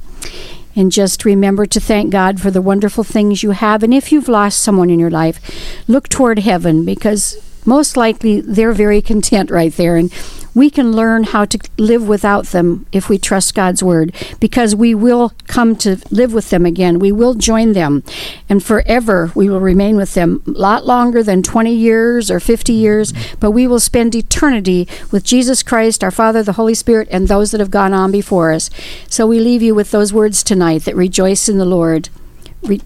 And 0.78 0.92
just 0.92 1.26
remember 1.26 1.66
to 1.66 1.80
thank 1.80 2.12
God 2.12 2.40
for 2.40 2.52
the 2.52 2.62
wonderful 2.62 3.04
things 3.04 3.42
you 3.42 3.52
have. 3.52 3.82
And 3.82 3.92
if 3.92 4.12
you've 4.12 4.30
lost 4.30 4.62
someone 4.62 4.92
in 4.92 5.00
your 5.00 5.10
life, 5.10 5.40
look 5.88 6.08
toward 6.08 6.38
heaven 6.38 6.86
because 6.86 7.36
most 7.68 7.98
likely 7.98 8.40
they're 8.40 8.72
very 8.72 9.02
content 9.02 9.52
right 9.52 9.74
there. 9.74 9.98
And 9.98 10.12
we 10.56 10.72
can 10.72 10.94
learn 10.94 11.26
how 11.26 11.46
to 11.46 11.60
live 11.78 12.08
without 12.08 12.48
them 12.48 12.88
if 12.92 13.10
we 13.10 13.20
trust 13.20 13.54
God's 13.54 13.84
word 13.84 14.16
because 14.40 14.76
we 14.76 14.96
will 14.96 15.34
come 15.46 15.76
to 15.76 15.98
live 16.10 16.34
with 16.34 16.50
them 16.50 16.66
again. 16.66 16.98
We 16.98 17.12
will 17.12 17.36
join 17.36 17.74
them. 17.74 18.04
And 18.50 18.64
forever 18.64 19.32
we 19.36 19.50
will 19.50 19.60
remain 19.60 19.98
with 19.98 20.16
them. 20.16 20.42
A 20.48 20.52
lot 20.52 20.86
longer 20.86 21.22
than 21.22 21.44
20 21.44 21.72
years 21.72 22.32
or 22.32 22.40
50 22.40 22.74
years, 22.74 23.14
but 23.40 23.52
we 23.52 23.68
will 23.68 23.80
spend 23.80 24.16
eternity 24.16 24.88
with 25.12 25.24
Jesus 25.24 25.62
Christ, 25.62 26.04
our 26.04 26.10
Father, 26.10 26.42
the 26.42 26.54
Holy 26.54 26.74
Spirit, 26.74 27.08
and 27.12 27.28
those 27.28 27.52
that 27.52 27.60
have 27.60 27.70
gone 27.70 27.94
on 27.94 28.12
before 28.12 28.52
us. 28.52 28.70
So 29.10 29.28
we 29.28 29.40
leave 29.40 29.62
you 29.62 29.76
with 29.76 29.92
those 29.92 30.14
words 30.14 30.42
tonight 30.42 30.86
that 30.86 30.96
rejoice 30.96 31.48
in 31.50 31.58
the 31.58 31.66
Lord. 31.66 32.10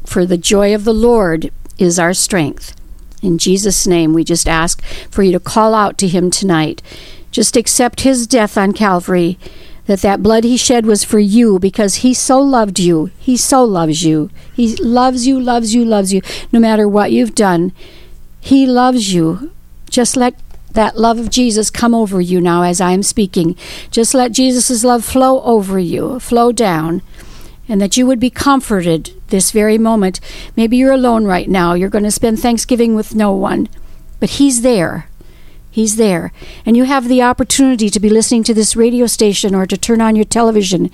For 0.05 0.25
the 0.25 0.37
joy 0.37 0.75
of 0.75 0.83
the 0.83 0.93
Lord 0.93 1.51
is 1.77 1.97
our 1.97 2.13
strength. 2.13 2.80
In 3.21 3.37
Jesus' 3.37 3.85
name, 3.85 4.13
we 4.13 4.23
just 4.23 4.47
ask 4.47 4.83
for 5.09 5.23
you 5.23 5.31
to 5.31 5.39
call 5.39 5.73
out 5.73 5.97
to 5.99 6.07
him 6.07 6.31
tonight. 6.31 6.81
Just 7.31 7.55
accept 7.55 8.01
his 8.01 8.27
death 8.27 8.57
on 8.57 8.73
Calvary, 8.73 9.37
that 9.85 10.01
that 10.01 10.23
blood 10.23 10.43
he 10.43 10.57
shed 10.57 10.85
was 10.85 11.03
for 11.03 11.19
you 11.19 11.59
because 11.59 11.95
he 11.95 12.13
so 12.13 12.39
loved 12.39 12.79
you. 12.79 13.11
He 13.19 13.37
so 13.37 13.63
loves 13.63 14.03
you. 14.03 14.29
He 14.53 14.75
loves 14.77 15.27
you, 15.27 15.39
loves 15.39 15.73
you, 15.73 15.85
loves 15.85 16.13
you, 16.13 16.21
no 16.51 16.59
matter 16.59 16.87
what 16.87 17.11
you've 17.11 17.35
done. 17.35 17.71
He 18.39 18.65
loves 18.65 19.13
you. 19.13 19.51
Just 19.89 20.15
let 20.15 20.35
that 20.71 20.97
love 20.97 21.19
of 21.19 21.29
Jesus 21.29 21.69
come 21.69 21.93
over 21.93 22.21
you 22.21 22.39
now 22.39 22.63
as 22.63 22.79
I 22.81 22.91
am 22.91 23.03
speaking. 23.03 23.55
Just 23.91 24.13
let 24.13 24.31
Jesus' 24.31 24.83
love 24.83 25.03
flow 25.03 25.41
over 25.41 25.77
you, 25.77 26.19
flow 26.19 26.51
down 26.51 27.01
and 27.71 27.79
that 27.79 27.95
you 27.95 28.05
would 28.05 28.19
be 28.19 28.29
comforted 28.29 29.13
this 29.31 29.51
very 29.51 29.77
moment. 29.77 30.19
Maybe 30.55 30.77
you're 30.77 30.93
alone 30.93 31.25
right 31.25 31.49
now. 31.49 31.73
You're 31.73 31.89
going 31.89 32.03
to 32.03 32.11
spend 32.11 32.39
Thanksgiving 32.39 32.95
with 32.95 33.15
no 33.15 33.33
one, 33.33 33.67
but 34.19 34.31
He's 34.31 34.61
there. 34.61 35.07
He's 35.71 35.95
there. 35.95 36.31
And 36.65 36.77
you 36.77 36.83
have 36.83 37.07
the 37.07 37.21
opportunity 37.23 37.89
to 37.89 37.99
be 37.99 38.09
listening 38.09 38.43
to 38.43 38.53
this 38.53 38.75
radio 38.75 39.07
station 39.07 39.55
or 39.55 39.65
to 39.65 39.77
turn 39.77 40.01
on 40.01 40.15
your 40.15 40.25
television. 40.25 40.91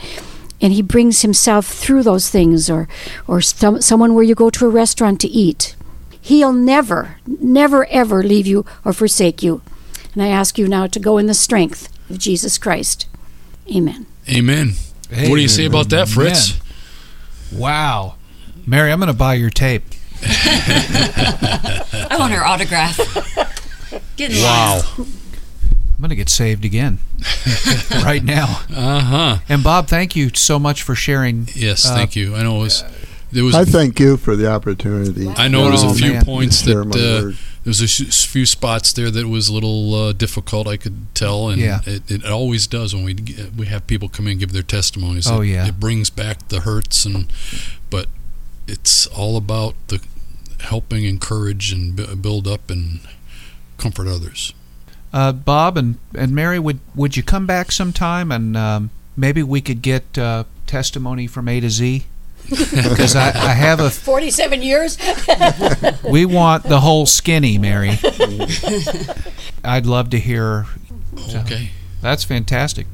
And 0.61 0.71
He 0.71 0.81
brings 0.81 1.21
Himself 1.21 1.65
through 1.67 2.03
those 2.03 2.29
things, 2.29 2.69
or, 2.69 2.87
or 3.27 3.41
some, 3.41 3.81
someone 3.81 4.13
where 4.13 4.23
you 4.23 4.35
go 4.35 4.49
to 4.51 4.65
a 4.65 4.69
restaurant 4.69 5.19
to 5.21 5.27
eat. 5.27 5.75
He'll 6.21 6.53
never, 6.53 7.17
never, 7.25 7.85
ever 7.85 8.21
leave 8.21 8.47
you 8.47 8.65
or 8.83 8.93
forsake 8.93 9.41
you. 9.41 9.61
And 10.13 10.21
I 10.21 10.27
ask 10.27 10.57
you 10.57 10.67
now 10.67 10.87
to 10.87 10.99
go 10.99 11.17
in 11.17 11.27
the 11.27 11.33
strength 11.33 11.89
of 12.09 12.17
Jesus 12.17 12.57
Christ. 12.57 13.07
Amen. 13.73 14.05
Amen. 14.29 14.73
What 15.09 15.35
do 15.35 15.41
you 15.41 15.47
say 15.47 15.65
about 15.65 15.89
that, 15.89 16.09
Fritz? 16.09 16.51
Amen. 16.51 17.61
Wow. 17.61 18.16
Mary, 18.67 18.91
I'm 18.91 18.99
going 18.99 19.07
to 19.07 19.13
buy 19.13 19.35
your 19.35 19.49
tape. 19.49 19.83
I 20.23 22.15
want 22.19 22.33
her 22.33 22.43
autograph. 22.45 22.97
Get 24.17 24.31
in 24.35 24.43
Wow. 24.43 24.81
line. 24.97 25.07
I'm 25.95 26.01
going 26.01 26.09
to 26.09 26.15
get 26.15 26.29
saved 26.29 26.63
again 26.65 26.99
right 28.03 28.23
now. 28.23 28.61
Uh 28.69 28.99
huh. 28.99 29.37
And 29.49 29.63
Bob, 29.63 29.87
thank 29.87 30.15
you 30.15 30.29
so 30.35 30.59
much 30.59 30.83
for 30.83 30.93
sharing. 30.95 31.47
Yes, 31.55 31.85
Uh, 31.89 31.95
thank 31.95 32.15
you. 32.15 32.35
I 32.35 32.43
know 32.43 32.57
it 32.57 32.63
was 32.63 32.83
there 33.31 33.43
was 33.43 33.55
I 33.55 33.65
thank 33.65 33.99
you 33.99 34.15
for 34.17 34.35
the 34.35 34.47
opportunity. 34.51 35.27
I 35.27 35.47
know 35.47 35.69
there's 35.69 35.83
Oh, 35.83 35.89
a 35.91 35.93
few 35.95 36.13
man. 36.13 36.25
points 36.25 36.61
that 36.63 36.75
my 36.85 36.91
uh, 36.95 37.21
there 37.63 37.71
was 37.71 37.81
a 37.81 37.87
few 38.27 38.45
spots 38.45 38.93
there 38.93 39.09
that 39.09 39.27
was 39.27 39.49
a 39.49 39.53
little 39.53 39.93
uh, 39.95 40.13
difficult. 40.13 40.67
I 40.67 40.77
could 40.77 41.13
tell, 41.15 41.49
and 41.49 41.59
Yeah. 41.59 41.79
it, 41.85 42.09
it 42.11 42.25
always 42.25 42.67
does 42.67 42.93
when 42.93 43.03
we 43.03 43.15
we 43.57 43.65
have 43.65 43.87
people 43.87 44.07
come 44.07 44.27
in 44.27 44.31
and 44.33 44.39
give 44.39 44.51
their 44.53 44.61
testimonies. 44.63 45.25
Oh, 45.27 45.41
it, 45.41 45.47
yeah. 45.47 45.67
it 45.67 45.79
brings 45.79 46.09
back 46.11 46.47
the 46.49 46.59
hurts, 46.61 47.05
and 47.05 47.25
but 47.89 48.07
it's 48.67 49.07
all 49.07 49.37
about 49.37 49.75
the 49.87 50.01
helping, 50.59 51.05
encourage, 51.05 51.71
and 51.71 52.21
build 52.21 52.47
up 52.47 52.69
and 52.69 52.99
comfort 53.77 54.07
others. 54.07 54.53
Uh, 55.13 55.31
Bob 55.31 55.77
and, 55.77 55.97
and 56.15 56.33
Mary, 56.35 56.59
would 56.59 56.79
would 56.95 57.15
you 57.15 57.23
come 57.23 57.45
back 57.45 57.71
sometime 57.71 58.31
and 58.31 58.57
um, 58.57 58.89
maybe 59.15 59.41
we 59.41 59.61
could 59.61 59.81
get 59.81 60.17
uh, 60.17 60.43
testimony 60.65 61.27
from 61.27 61.47
A 61.47 61.59
to 61.59 61.69
Z? 61.69 62.05
Because 62.49 63.13
I, 63.15 63.27
I 63.27 63.53
have 63.53 63.79
a. 63.81 63.89
47 63.89 64.61
years? 64.63 64.97
We 66.09 66.25
want 66.25 66.63
the 66.63 66.79
whole 66.79 67.05
skinny, 67.05 67.57
Mary. 67.57 67.91
I'd 69.63 69.85
love 69.85 70.09
to 70.11 70.19
hear. 70.19 70.65
So- 71.27 71.39
Okay, 71.39 71.71
That's 72.01 72.23
fantastic. 72.23 72.87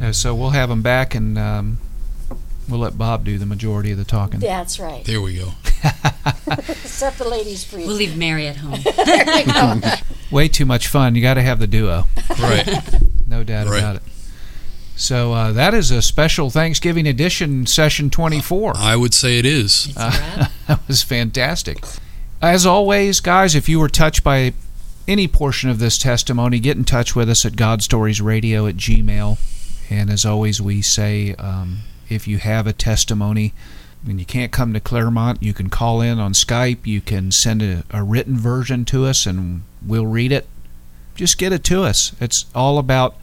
Uh, 0.00 0.10
so 0.12 0.34
we'll 0.34 0.50
have 0.50 0.68
them 0.68 0.82
back 0.82 1.14
and 1.14 1.38
um, 1.38 1.78
we'll 2.72 2.80
let 2.80 2.98
Bob 2.98 3.24
do 3.24 3.38
the 3.38 3.46
majority 3.46 3.92
of 3.92 3.98
the 3.98 4.04
talking. 4.04 4.40
That's 4.40 4.80
right. 4.80 5.04
there 5.04 5.20
we 5.20 5.36
go. 5.38 5.50
Set 6.84 7.16
the 7.18 7.28
ladies 7.28 7.64
free. 7.64 7.86
We'll 7.86 7.96
leave 7.96 8.16
Mary 8.16 8.48
at 8.48 8.56
home. 8.56 8.80
there 8.96 9.38
you 9.40 9.46
go. 9.52 9.80
Way 10.30 10.48
too 10.48 10.64
much 10.64 10.88
fun. 10.88 11.14
You 11.14 11.22
got 11.22 11.34
to 11.34 11.42
have 11.42 11.58
the 11.58 11.66
duo. 11.66 12.06
Right. 12.40 12.68
No 13.26 13.44
doubt 13.44 13.68
Right. 13.68 13.78
about 13.78 13.96
it. 13.96 14.02
So 14.96 15.32
uh, 15.32 15.52
that 15.52 15.74
is 15.74 15.90
a 15.90 16.02
special 16.02 16.50
Thanksgiving 16.50 17.06
edition, 17.06 17.66
session 17.66 18.10
24. 18.10 18.74
I 18.76 18.94
would 18.96 19.14
say 19.14 19.38
it 19.38 19.46
is. 19.46 19.86
It's 19.86 19.96
a 19.96 20.00
wrap. 20.00 20.52
That 20.68 20.88
was 20.88 21.02
fantastic. 21.02 21.84
As 22.40 22.66
always, 22.66 23.20
guys, 23.20 23.54
if 23.54 23.68
you 23.68 23.78
were 23.80 23.88
touched 23.88 24.22
by 24.22 24.52
any 25.08 25.26
portion 25.28 25.70
of 25.70 25.78
this 25.78 25.98
testimony, 25.98 26.60
get 26.60 26.76
in 26.76 26.84
touch 26.84 27.16
with 27.16 27.28
us 27.30 27.44
at 27.44 27.52
godstoriesradio 27.54 28.68
at 28.68 28.76
gmail. 28.76 29.38
And 29.90 30.10
as 30.10 30.24
always, 30.24 30.60
we 30.62 30.82
say 30.82 31.34
um, 31.34 31.78
if 32.14 32.26
you 32.28 32.38
have 32.38 32.66
a 32.66 32.72
testimony 32.72 33.52
and 34.06 34.18
you 34.18 34.26
can't 34.26 34.52
come 34.52 34.72
to 34.72 34.80
Clermont, 34.80 35.42
you 35.42 35.52
can 35.54 35.70
call 35.70 36.00
in 36.00 36.18
on 36.18 36.32
Skype. 36.32 36.86
You 36.86 37.00
can 37.00 37.30
send 37.30 37.62
a, 37.62 37.84
a 37.90 38.02
written 38.02 38.36
version 38.36 38.84
to 38.86 39.06
us 39.06 39.26
and 39.26 39.62
we'll 39.84 40.06
read 40.06 40.32
it. 40.32 40.46
Just 41.14 41.38
get 41.38 41.52
it 41.52 41.62
to 41.64 41.82
us. 41.82 42.12
It's 42.20 42.46
all 42.54 42.78
about 42.78 43.16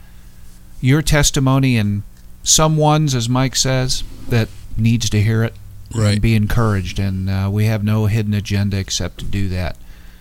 your 0.80 1.02
testimony 1.02 1.76
and 1.76 2.02
someone's, 2.42 3.14
as 3.14 3.28
Mike 3.28 3.56
says, 3.56 4.02
that 4.28 4.48
needs 4.76 5.10
to 5.10 5.20
hear 5.22 5.42
it 5.44 5.54
Right. 5.94 6.12
and 6.12 6.22
be 6.22 6.34
encouraged. 6.36 6.98
And 7.00 7.28
uh, 7.28 7.50
we 7.52 7.64
have 7.66 7.82
no 7.84 8.06
hidden 8.06 8.32
agenda 8.32 8.78
except 8.78 9.18
to 9.18 9.24
do 9.24 9.48
that. 9.48 9.76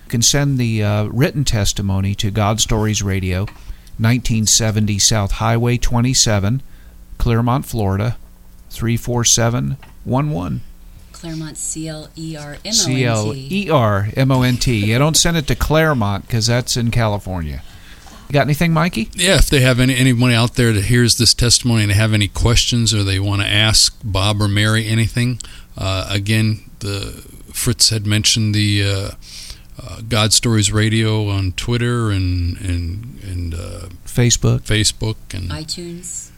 You 0.05 0.09
can 0.09 0.21
send 0.23 0.57
the 0.57 0.83
uh, 0.83 1.03
written 1.05 1.43
testimony 1.45 2.15
to 2.15 2.31
God 2.31 2.59
Stories 2.59 3.03
Radio, 3.03 3.41
1970 3.99 4.97
South 4.97 5.33
Highway 5.33 5.77
27, 5.77 6.61
Clermont, 7.19 7.65
Florida, 7.65 8.17
34711. 8.69 10.61
Clermont, 11.11 11.57
C 11.57 11.87
L 11.87 12.07
E 12.15 12.37
R 12.37 12.53
M 12.53 12.57
O 12.63 12.67
N 12.67 12.71
T. 12.71 12.77
C 12.77 13.05
L 13.05 13.33
E 13.35 13.69
R 13.69 14.09
M 14.15 14.31
O 14.31 14.41
N 14.41 14.57
T. 14.57 14.85
You 14.85 14.97
don't 14.97 15.17
send 15.17 15.35
it 15.35 15.47
to 15.47 15.55
Claremont 15.55 16.25
because 16.25 16.47
that's 16.47 16.77
in 16.77 16.91
California. 16.91 17.61
You 18.29 18.33
got 18.33 18.41
anything, 18.41 18.71
Mikey? 18.73 19.09
Yeah, 19.13 19.35
if 19.35 19.49
they 19.49 19.61
have 19.61 19.79
any 19.79 19.95
anyone 19.95 20.31
out 20.31 20.55
there 20.55 20.71
that 20.71 20.85
hears 20.85 21.17
this 21.17 21.33
testimony 21.33 21.81
and 21.81 21.91
they 21.91 21.95
have 21.95 22.13
any 22.13 22.27
questions 22.27 22.93
or 22.93 23.03
they 23.03 23.19
want 23.19 23.41
to 23.41 23.47
ask 23.47 23.99
Bob 24.03 24.41
or 24.41 24.47
Mary 24.47 24.87
anything, 24.87 25.39
uh, 25.77 26.07
again, 26.09 26.69
the 26.79 27.23
Fritz 27.51 27.89
had 27.89 28.05
mentioned 28.05 28.53
the 28.53 28.83
uh, 28.83 29.11
uh, 29.81 30.01
God 30.07 30.31
Stories 30.31 30.71
Radio 30.71 31.27
on 31.27 31.53
Twitter 31.53 32.11
and 32.11 32.57
and 32.61 33.19
and 33.23 33.53
uh, 33.55 33.89
Facebook. 34.05 34.61
Facebook 34.61 35.17
and 35.33 35.49
iTunes. 35.49 36.29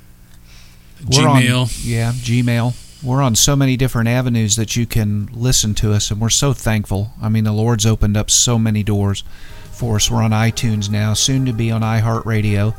We're 1.10 1.28
on- 1.28 1.42
Gmail. 1.42 1.82
yeah, 1.86 2.12
Gmail. 2.14 2.74
We're 3.04 3.22
on 3.24 3.36
so 3.36 3.56
many 3.56 3.78
different 3.78 4.10
avenues 4.10 4.56
that 4.58 4.76
you 4.76 4.86
can 4.86 5.28
listen 5.34 5.74
to 5.76 5.92
us, 5.94 6.12
and 6.12 6.22
we're 6.22 6.30
so 6.30 6.54
thankful. 6.54 7.12
I 7.22 7.30
mean, 7.30 7.44
the 7.46 7.52
Lord's 7.52 7.86
opened 7.86 8.16
up 8.16 8.30
so 8.30 8.60
many 8.60 8.84
doors 8.84 9.24
for 9.72 9.96
us. 9.96 10.12
We're 10.12 10.22
on 10.22 10.32
iTunes 10.32 10.90
now, 10.90 11.14
soon 11.16 11.46
to 11.48 11.54
be 11.54 11.72
on 11.72 11.82
iHeartRadio, 11.82 12.76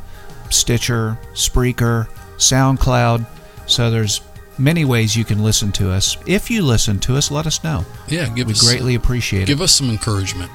Stitcher, 0.49 1.17
Spreaker, 1.33 2.07
SoundCloud. 2.37 3.25
So 3.65 3.91
there's 3.91 4.21
many 4.57 4.85
ways 4.85 5.15
you 5.15 5.25
can 5.25 5.43
listen 5.43 5.71
to 5.73 5.91
us. 5.91 6.15
If 6.25 6.49
you 6.49 6.61
listen 6.61 6.99
to 7.01 7.17
us, 7.17 7.29
let 7.31 7.45
us 7.45 7.61
know. 7.63 7.83
yeah, 8.07 8.29
give 8.29 8.47
We 8.47 8.53
us 8.53 8.61
greatly 8.65 8.95
appreciate 8.95 9.43
it. 9.43 9.47
give 9.47 9.61
us 9.61 9.73
some 9.73 9.89
encouragement. 9.89 10.51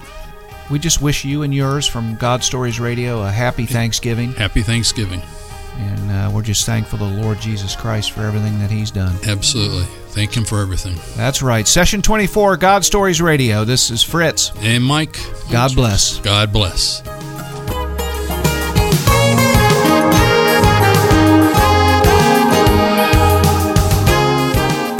We 0.70 0.78
just 0.78 1.02
wish 1.02 1.24
you 1.24 1.42
and 1.42 1.54
yours 1.54 1.86
from 1.86 2.14
God 2.16 2.42
Stories 2.44 2.78
Radio 2.78 3.22
a 3.22 3.30
happy 3.30 3.66
Thanksgiving, 3.66 4.32
Happy 4.34 4.62
Thanksgiving. 4.62 5.20
And 5.78 6.10
uh, 6.10 6.30
we're 6.32 6.42
just 6.42 6.66
thankful 6.66 6.98
to 6.98 7.04
the 7.04 7.22
Lord 7.22 7.40
Jesus 7.40 7.76
Christ 7.76 8.10
for 8.12 8.22
everything 8.22 8.58
that 8.58 8.70
He's 8.70 8.90
done. 8.90 9.14
Absolutely. 9.26 9.84
Thank 10.08 10.36
him 10.36 10.44
for 10.44 10.60
everything. 10.60 10.96
That's 11.16 11.42
right. 11.42 11.66
Session 11.66 12.02
24, 12.02 12.56
God 12.56 12.84
Stories 12.84 13.22
Radio. 13.22 13.64
This 13.64 13.90
is 13.90 14.02
Fritz. 14.02 14.50
And 14.58 14.84
Mike, 14.84 15.18
God 15.50 15.74
bless. 15.76 16.18
God 16.18 16.52
bless. 16.52 17.02